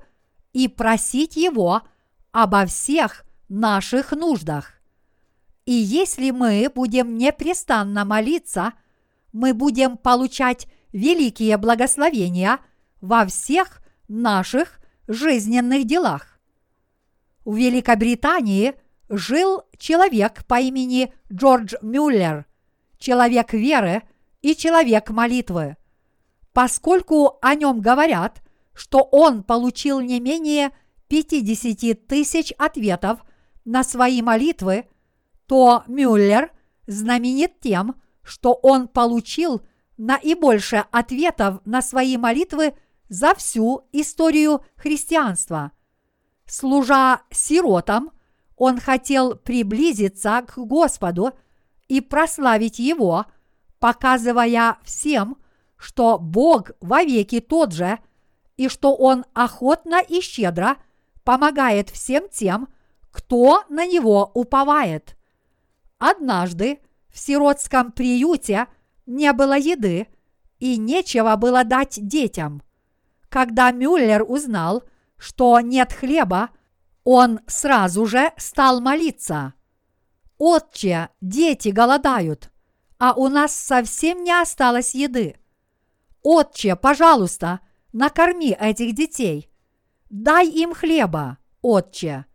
[0.54, 1.82] и просить Его
[2.30, 4.74] обо всех наших нуждах.
[5.64, 8.72] И если мы будем непрестанно молиться–
[9.32, 12.58] мы будем получать великие благословения
[13.00, 14.78] во всех наших
[15.08, 16.38] жизненных делах.
[17.44, 18.74] В Великобритании
[19.08, 22.46] жил человек по имени Джордж Мюллер,
[22.98, 24.02] человек веры
[24.42, 25.76] и человек молитвы.
[26.52, 28.42] Поскольку о нем говорят,
[28.74, 30.70] что он получил не менее
[31.08, 33.20] 50 тысяч ответов
[33.64, 34.86] на свои молитвы,
[35.46, 36.50] то Мюллер
[36.86, 39.62] знаменит тем, что он получил
[39.96, 42.74] наибольше ответов на свои молитвы
[43.08, 45.72] за всю историю христианства.
[46.46, 48.10] Служа сиротам,
[48.56, 51.32] он хотел приблизиться к Господу
[51.88, 53.26] и прославить Его,
[53.78, 55.36] показывая всем,
[55.76, 57.98] что Бог вовеки тот же,
[58.56, 60.76] и что Он охотно и щедро
[61.24, 62.68] помогает всем тем,
[63.12, 65.16] кто на Него уповает.
[65.98, 68.66] Однажды в сиротском приюте
[69.06, 70.08] не было еды
[70.58, 72.62] и нечего было дать детям.
[73.28, 74.82] Когда Мюллер узнал,
[75.16, 76.50] что нет хлеба,
[77.04, 79.54] он сразу же стал молиться.
[80.38, 82.50] «Отче, дети голодают,
[82.98, 85.36] а у нас совсем не осталось еды.
[86.22, 87.60] Отче, пожалуйста,
[87.92, 89.50] накорми этих детей.
[90.10, 92.26] Дай им хлеба, отче.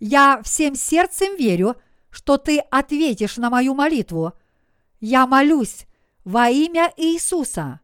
[0.00, 1.76] Я всем сердцем верю,
[2.08, 4.32] что ты ответишь на мою молитву.
[4.98, 5.86] Я молюсь
[6.24, 7.80] во имя Иисуса.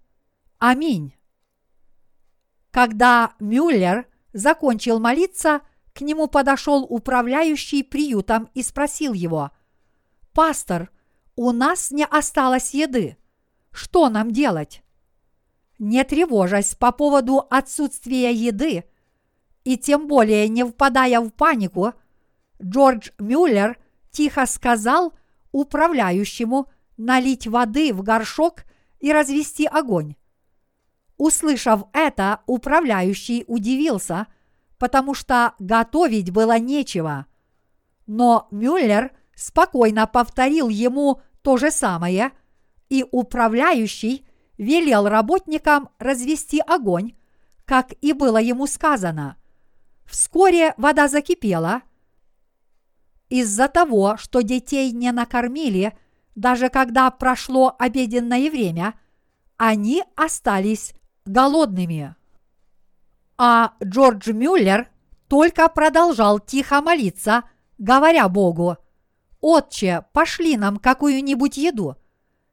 [0.59, 1.15] Аминь.
[2.71, 5.61] Когда Мюллер закончил молиться,
[5.93, 9.51] к нему подошел управляющий приютом и спросил его,
[10.33, 10.91] «Пастор,
[11.37, 13.19] у нас не осталось еды.
[13.71, 14.83] Что нам делать?»
[15.79, 18.85] Не тревожась по поводу отсутствия еды
[19.65, 21.93] и тем более не впадая в панику,
[22.63, 23.79] Джордж Мюллер
[24.11, 25.15] тихо сказал
[25.53, 28.65] управляющему налить воды в горшок
[29.01, 30.17] и развести огонь.
[31.17, 34.27] Услышав это, управляющий удивился,
[34.79, 37.27] потому что готовить было нечего.
[38.07, 42.33] Но Мюллер спокойно повторил ему то же самое,
[42.89, 44.27] и управляющий
[44.59, 47.15] велел работникам развести огонь,
[47.65, 49.37] как и было ему сказано.
[50.05, 51.83] Вскоре вода закипела.
[53.29, 55.97] Из-за того, что детей не накормили,
[56.35, 58.95] даже когда прошло обеденное время,
[59.57, 62.15] они остались голодными.
[63.39, 64.89] А Джордж Мюллер
[65.29, 67.43] только продолжал тихо молиться,
[67.79, 68.77] говоря Богу,
[69.41, 71.97] «Отче, пошли нам какую-нибудь еду.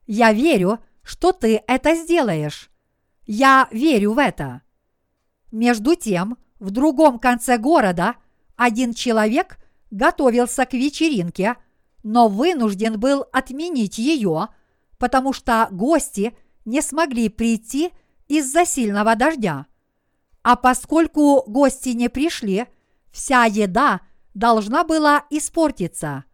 [0.05, 2.69] Я верю, что ты это сделаешь.
[3.25, 4.61] Я верю в это».
[5.51, 8.15] Между тем, в другом конце города
[8.55, 9.57] один человек
[9.93, 11.55] готовился к вечеринке,
[12.01, 14.49] но вынужден был отменить ее,
[14.97, 16.35] потому что гости
[16.65, 17.91] не смогли прийти
[18.27, 19.67] из-за сильного дождя.
[20.41, 22.65] А поскольку гости не пришли,
[23.11, 24.01] вся еда
[24.33, 26.25] должна была испортиться.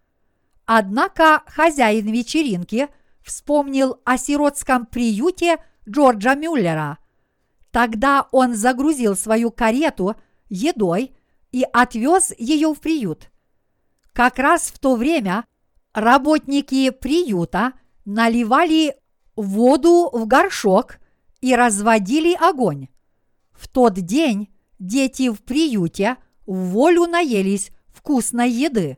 [0.65, 2.87] Однако хозяин вечеринки
[3.21, 5.57] вспомнил о сиротском приюте
[5.87, 6.97] Джорджа Мюллера.
[7.71, 10.15] Тогда он загрузил свою карету
[10.47, 11.13] едой
[11.51, 13.29] и отвез ее в приют.
[14.19, 15.45] Как раз в то время
[15.93, 17.71] работники приюта
[18.03, 18.97] наливали
[19.37, 20.97] воду в горшок
[21.39, 22.89] и разводили огонь.
[23.53, 28.97] В тот день дети в приюте в волю наелись вкусной еды.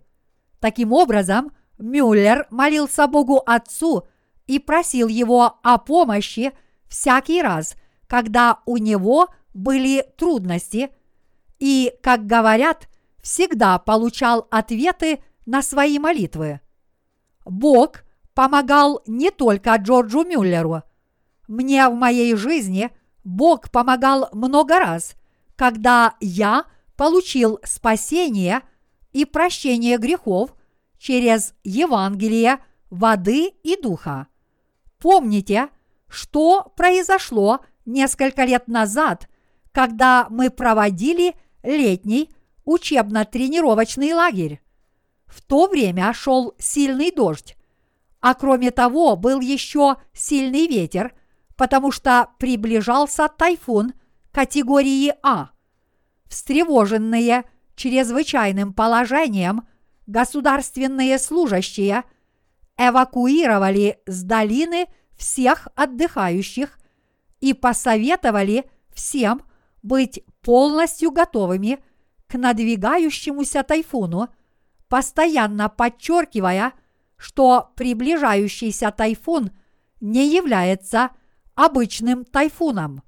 [0.60, 4.08] Таким образом, Мюллер молился Богу Отцу
[4.48, 6.52] и просил его о помощи
[6.88, 7.76] всякий раз,
[8.08, 10.90] когда у него были трудности,
[11.60, 12.88] и, как говорят,
[13.22, 16.62] всегда получал ответы на свои молитвы.
[17.46, 18.04] Бог
[18.34, 20.84] помогал не только Джорджу Мюллеру.
[21.48, 22.90] Мне в моей жизни–
[23.24, 25.16] Бог помогал много раз,
[25.56, 26.66] когда я
[26.96, 28.62] получил спасение
[29.12, 30.56] и прощение грехов
[30.98, 32.60] через Евангелие
[32.90, 34.28] воды и духа.
[34.98, 35.70] Помните,
[36.08, 39.30] что произошло несколько лет назад,
[39.72, 42.30] когда мы проводили летний
[42.66, 44.62] учебно-тренировочный лагерь.
[45.26, 47.56] В то время шел сильный дождь,
[48.20, 51.14] а кроме того был еще сильный ветер–
[51.62, 53.94] потому что приближался тайфун
[54.32, 55.52] категории А.
[56.28, 57.44] Встревоженные
[57.76, 59.68] чрезвычайным положением
[60.08, 62.04] государственные служащие
[62.78, 66.80] эвакуировали с долины всех отдыхающих
[67.42, 69.44] и посоветовали всем
[69.84, 71.78] быть полностью готовыми
[72.32, 74.30] к надвигающемуся тайфуну,
[74.88, 76.72] постоянно подчеркивая,
[77.18, 79.52] что приближающийся тайфун
[80.00, 81.10] не является
[81.56, 83.04] обычным тайфуном.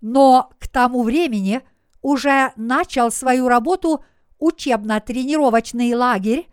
[0.00, 1.60] Но к тому времени
[2.00, 4.02] уже начал свою работу
[4.38, 6.48] учебно-тренировочный лагерь,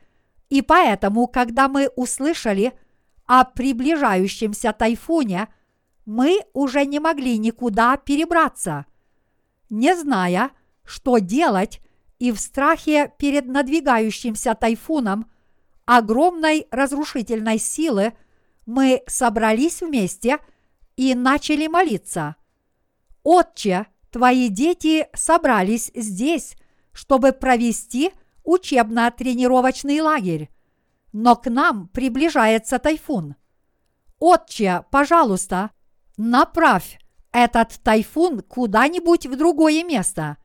[0.49, 2.73] и поэтому, когда мы услышали
[3.25, 5.47] о приближающемся тайфуне,
[6.05, 8.85] мы уже не могли никуда перебраться.
[9.69, 10.51] Не зная,
[10.83, 11.79] что делать,
[12.19, 15.29] и в страхе перед надвигающимся тайфуном
[15.85, 18.13] огромной разрушительной силы
[18.65, 20.39] мы собрались вместе–
[20.95, 22.35] и начали молиться.
[23.23, 26.55] «Отче, твои дети собрались здесь,
[26.93, 28.11] чтобы провести
[28.43, 30.49] учебно-тренировочный лагерь,
[31.11, 33.35] но к нам приближается тайфун.
[34.19, 35.71] Отче, пожалуйста,
[36.17, 36.99] направь
[37.31, 40.37] этот тайфун куда-нибудь в другое место,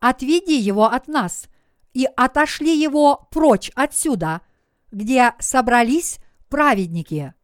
[0.00, 1.46] отведи его от нас
[1.92, 4.40] и отошли его прочь отсюда,
[4.90, 7.34] где собрались праведники.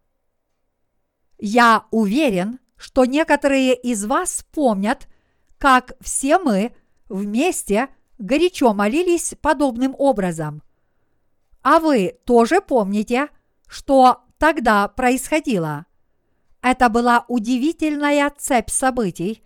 [1.38, 5.08] Я уверен, что некоторые из вас помнят,
[5.58, 6.74] как все мы
[7.08, 7.88] вместе
[8.18, 10.62] горячо молились подобным образом.
[11.62, 13.28] А вы тоже помните,
[13.66, 15.86] что тогда происходило?
[16.62, 19.42] Это была удивительная цепь событий,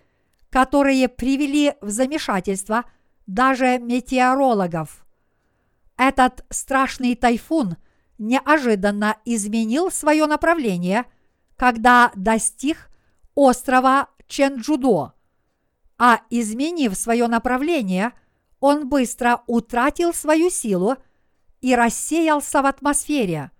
[0.49, 2.85] которые привели в замешательство
[3.27, 5.05] даже метеорологов.
[5.97, 7.77] Этот страшный тайфун
[8.19, 11.05] неожиданно изменил свое направление–
[11.61, 12.89] когда достиг
[13.35, 15.13] острова Ченджудо,
[15.99, 18.13] а изменив свое направление,
[18.61, 20.97] он быстро утратил свою силу
[21.61, 23.51] и рассеялся в атмосфере.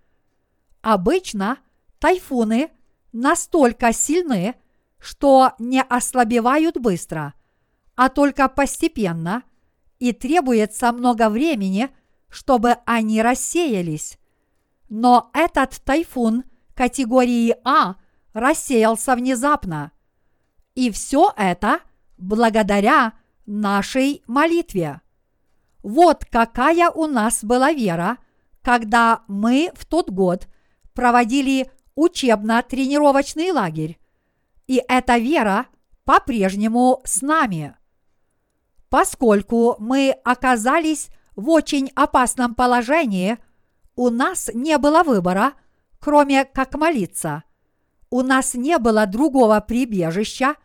[0.81, 1.59] Обычно
[1.99, 2.71] тайфуны
[3.11, 4.55] настолько сильны,
[4.97, 7.35] что не ослабевают быстро,
[7.95, 9.43] а только постепенно,
[10.01, 11.89] и требуется много времени,
[12.27, 14.17] чтобы они рассеялись.
[14.89, 16.43] Но этот тайфун
[16.73, 17.97] категории А
[18.33, 19.91] рассеялся внезапно.
[20.73, 21.81] И все это
[22.17, 23.13] благодаря
[23.45, 25.01] нашей молитве.
[25.83, 28.17] Вот какая у нас была вера,
[28.63, 30.47] когда мы в тот год
[30.95, 33.99] проводили учебно-тренировочный лагерь.
[34.65, 35.67] И эта вера
[36.05, 37.75] по-прежнему с нами.
[38.91, 43.37] Поскольку мы оказались в очень опасном положении,
[43.95, 45.53] у нас не было выбора,
[45.97, 47.45] кроме как молиться.
[48.09, 50.55] У нас не было другого прибежища,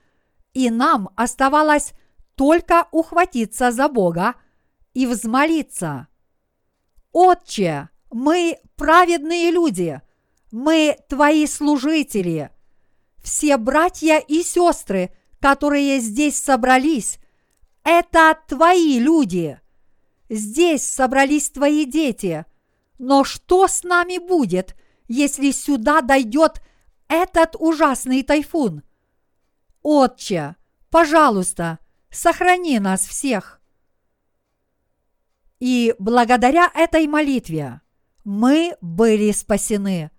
[0.55, 1.93] и нам оставалось
[2.35, 4.35] только ухватиться за Бога
[4.93, 6.09] и взмолиться.
[7.13, 10.03] Отче, мы праведные люди,
[10.51, 12.51] мы твои служители.
[13.23, 17.21] Все братья и сестры, которые здесь собрались,
[17.87, 19.61] это твои люди.
[20.29, 22.45] Здесь собрались твои дети.
[22.99, 24.75] Но что с нами будет,
[25.07, 26.61] если сюда дойдет
[27.07, 28.83] этот ужасный тайфун?
[29.83, 30.57] Отче,
[30.91, 31.79] пожалуйста,
[32.11, 33.61] сохрани нас всех.
[35.61, 37.83] И благодаря этой молитве
[38.25, 40.11] мы были спасены.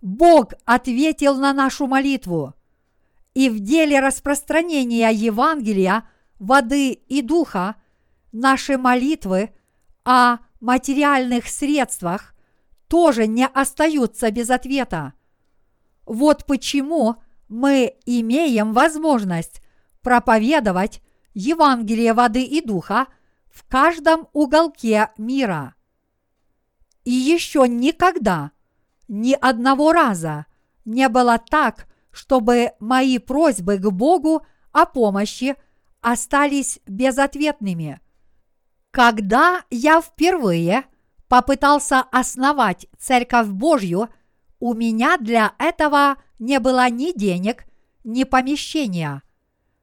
[0.00, 2.54] Бог ответил на нашу молитву.
[3.34, 6.08] И в деле распространения Евангелия–
[6.42, 7.76] воды и духа,
[8.32, 9.54] наши молитвы
[10.04, 12.34] о материальных средствах
[12.88, 15.14] тоже не остаются без ответа.
[16.04, 19.62] Вот почему мы имеем возможность
[20.02, 21.00] проповедовать
[21.32, 23.06] Евангелие воды и духа
[23.48, 25.76] в каждом уголке мира.
[27.04, 28.50] И еще никогда,
[29.06, 30.46] ни одного раза
[30.84, 35.54] не было так, чтобы мои просьбы к Богу о помощи–
[36.02, 38.00] остались безответными.
[38.90, 40.84] Когда я впервые
[41.28, 44.10] попытался основать Церковь Божью,
[44.60, 47.64] у меня для этого не было ни денег,
[48.04, 49.22] ни помещения.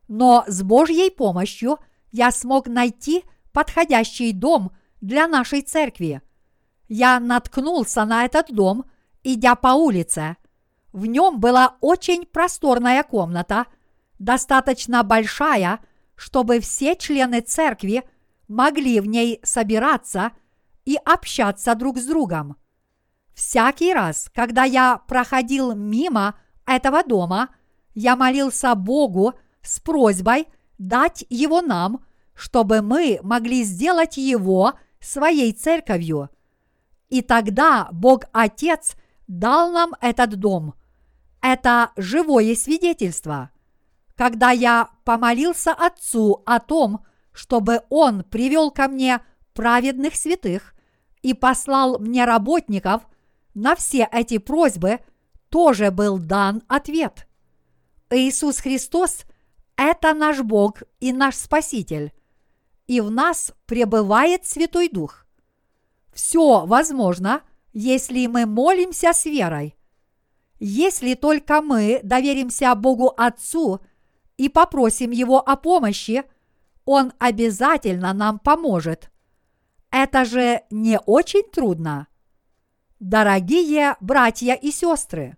[0.07, 1.79] Но с Божьей помощью
[2.11, 6.21] я смог найти подходящий дом для нашей церкви.
[6.87, 8.85] Я наткнулся на этот дом,
[9.23, 10.37] идя по улице.
[10.91, 13.65] В нем была очень просторная комната,
[14.17, 15.79] достаточно большая,
[16.19, 18.03] чтобы все члены церкви
[18.49, 20.31] могли в ней собираться
[20.83, 22.57] и общаться друг с другом.
[23.33, 27.55] Всякий раз, когда я проходил мимо этого дома,
[27.95, 30.47] я молился Богу с просьбой
[30.77, 32.03] дать его нам,
[32.33, 36.29] чтобы мы могли сделать его своей церковью.
[37.07, 38.95] И тогда Бог Отец
[39.27, 40.73] дал нам этот дом.
[41.41, 43.51] Это живое свидетельство–
[44.19, 49.21] когда я помолился Отцу о том, чтобы Он привел ко мне
[49.53, 50.75] праведных святых
[51.21, 53.07] и послал мне работников,
[53.53, 54.99] на все эти просьбы
[55.47, 57.29] тоже был дан ответ.
[58.09, 59.23] Иисус Христос–
[59.77, 62.11] это наш Бог и наш Спаситель,
[62.87, 65.27] и в нас пребывает Святой Дух.
[66.11, 67.41] Все возможно,
[67.71, 69.77] если мы молимся с верой.
[70.59, 73.79] Если только мы доверимся Богу Отцу–
[74.39, 76.23] и попросим Его о помощи,
[76.85, 79.11] Он обязательно нам поможет.
[79.91, 82.07] Это же не очень трудно.
[83.01, 85.37] Дорогие братья и сестры,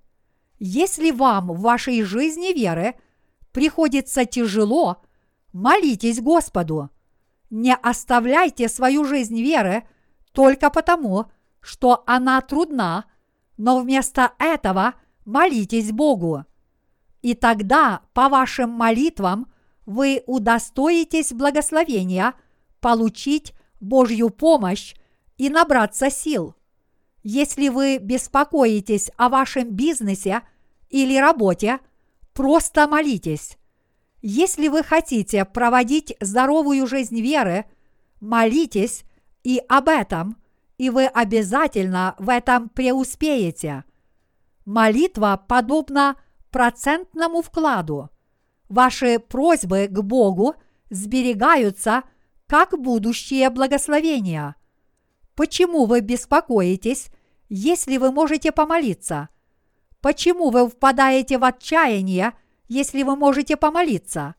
[0.59, 2.93] если вам в вашей жизни веры
[3.51, 5.01] приходится тяжело,
[5.51, 6.91] молитесь Господу.
[7.49, 9.83] Не оставляйте свою жизнь веры
[10.31, 13.05] только потому, что она трудна,
[13.57, 14.93] но вместо этого
[15.25, 16.45] молитесь Богу
[17.21, 19.51] и тогда по вашим молитвам
[19.85, 22.33] вы удостоитесь благословения
[22.79, 24.95] получить Божью помощь
[25.37, 26.55] и набраться сил.
[27.23, 30.41] Если вы беспокоитесь о вашем бизнесе
[30.89, 31.79] или работе,
[32.33, 33.57] просто молитесь.
[34.21, 37.65] Если вы хотите проводить здоровую жизнь веры,
[38.19, 39.03] молитесь
[39.43, 40.37] и об этом,
[40.77, 43.83] и вы обязательно в этом преуспеете.
[44.65, 46.15] Молитва подобна
[46.51, 48.09] процентному вкладу.
[48.69, 50.55] Ваши просьбы к Богу
[50.89, 52.03] сберегаются
[52.47, 54.55] как будущее благословения.
[55.35, 57.07] Почему вы беспокоитесь,
[57.49, 59.29] если вы можете помолиться?
[60.01, 62.33] Почему вы впадаете в отчаяние,
[62.67, 64.35] если вы можете помолиться?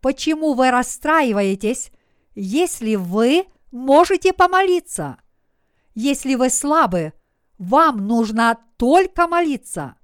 [0.00, 1.90] Почему вы расстраиваетесь,
[2.34, 5.18] если вы можете помолиться?
[5.94, 7.12] Если вы слабы,
[7.58, 9.96] вам нужно только молиться.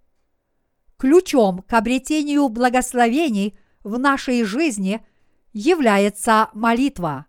[1.03, 5.05] Ключом к обретению благословений в нашей жизни
[5.53, 7.27] является молитва.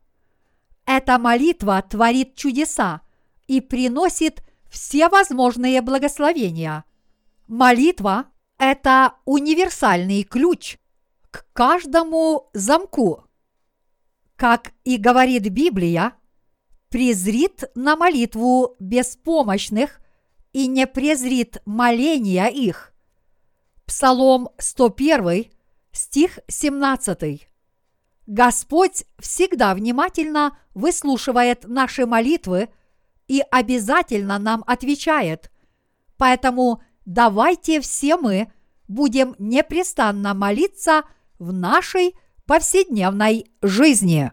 [0.86, 3.02] Эта молитва творит чудеса
[3.48, 6.84] и приносит все возможные благословения.
[7.48, 8.28] Молитва–
[8.60, 10.78] это универсальный ключ
[11.32, 13.24] к каждому замку.
[14.36, 16.14] как и говорит Библия,
[16.90, 20.00] презрит на молитву беспомощных
[20.52, 22.93] и не презрит моления их.
[23.96, 25.52] Псалом 101,
[25.91, 27.48] стих 17.
[28.26, 32.70] Господь всегда внимательно выслушивает наши молитвы
[33.28, 35.52] и обязательно нам отвечает.
[36.18, 38.52] Поэтому давайте все мы
[38.88, 41.04] будем непрестанно молиться
[41.38, 42.16] в нашей
[42.48, 44.32] повседневной жизни.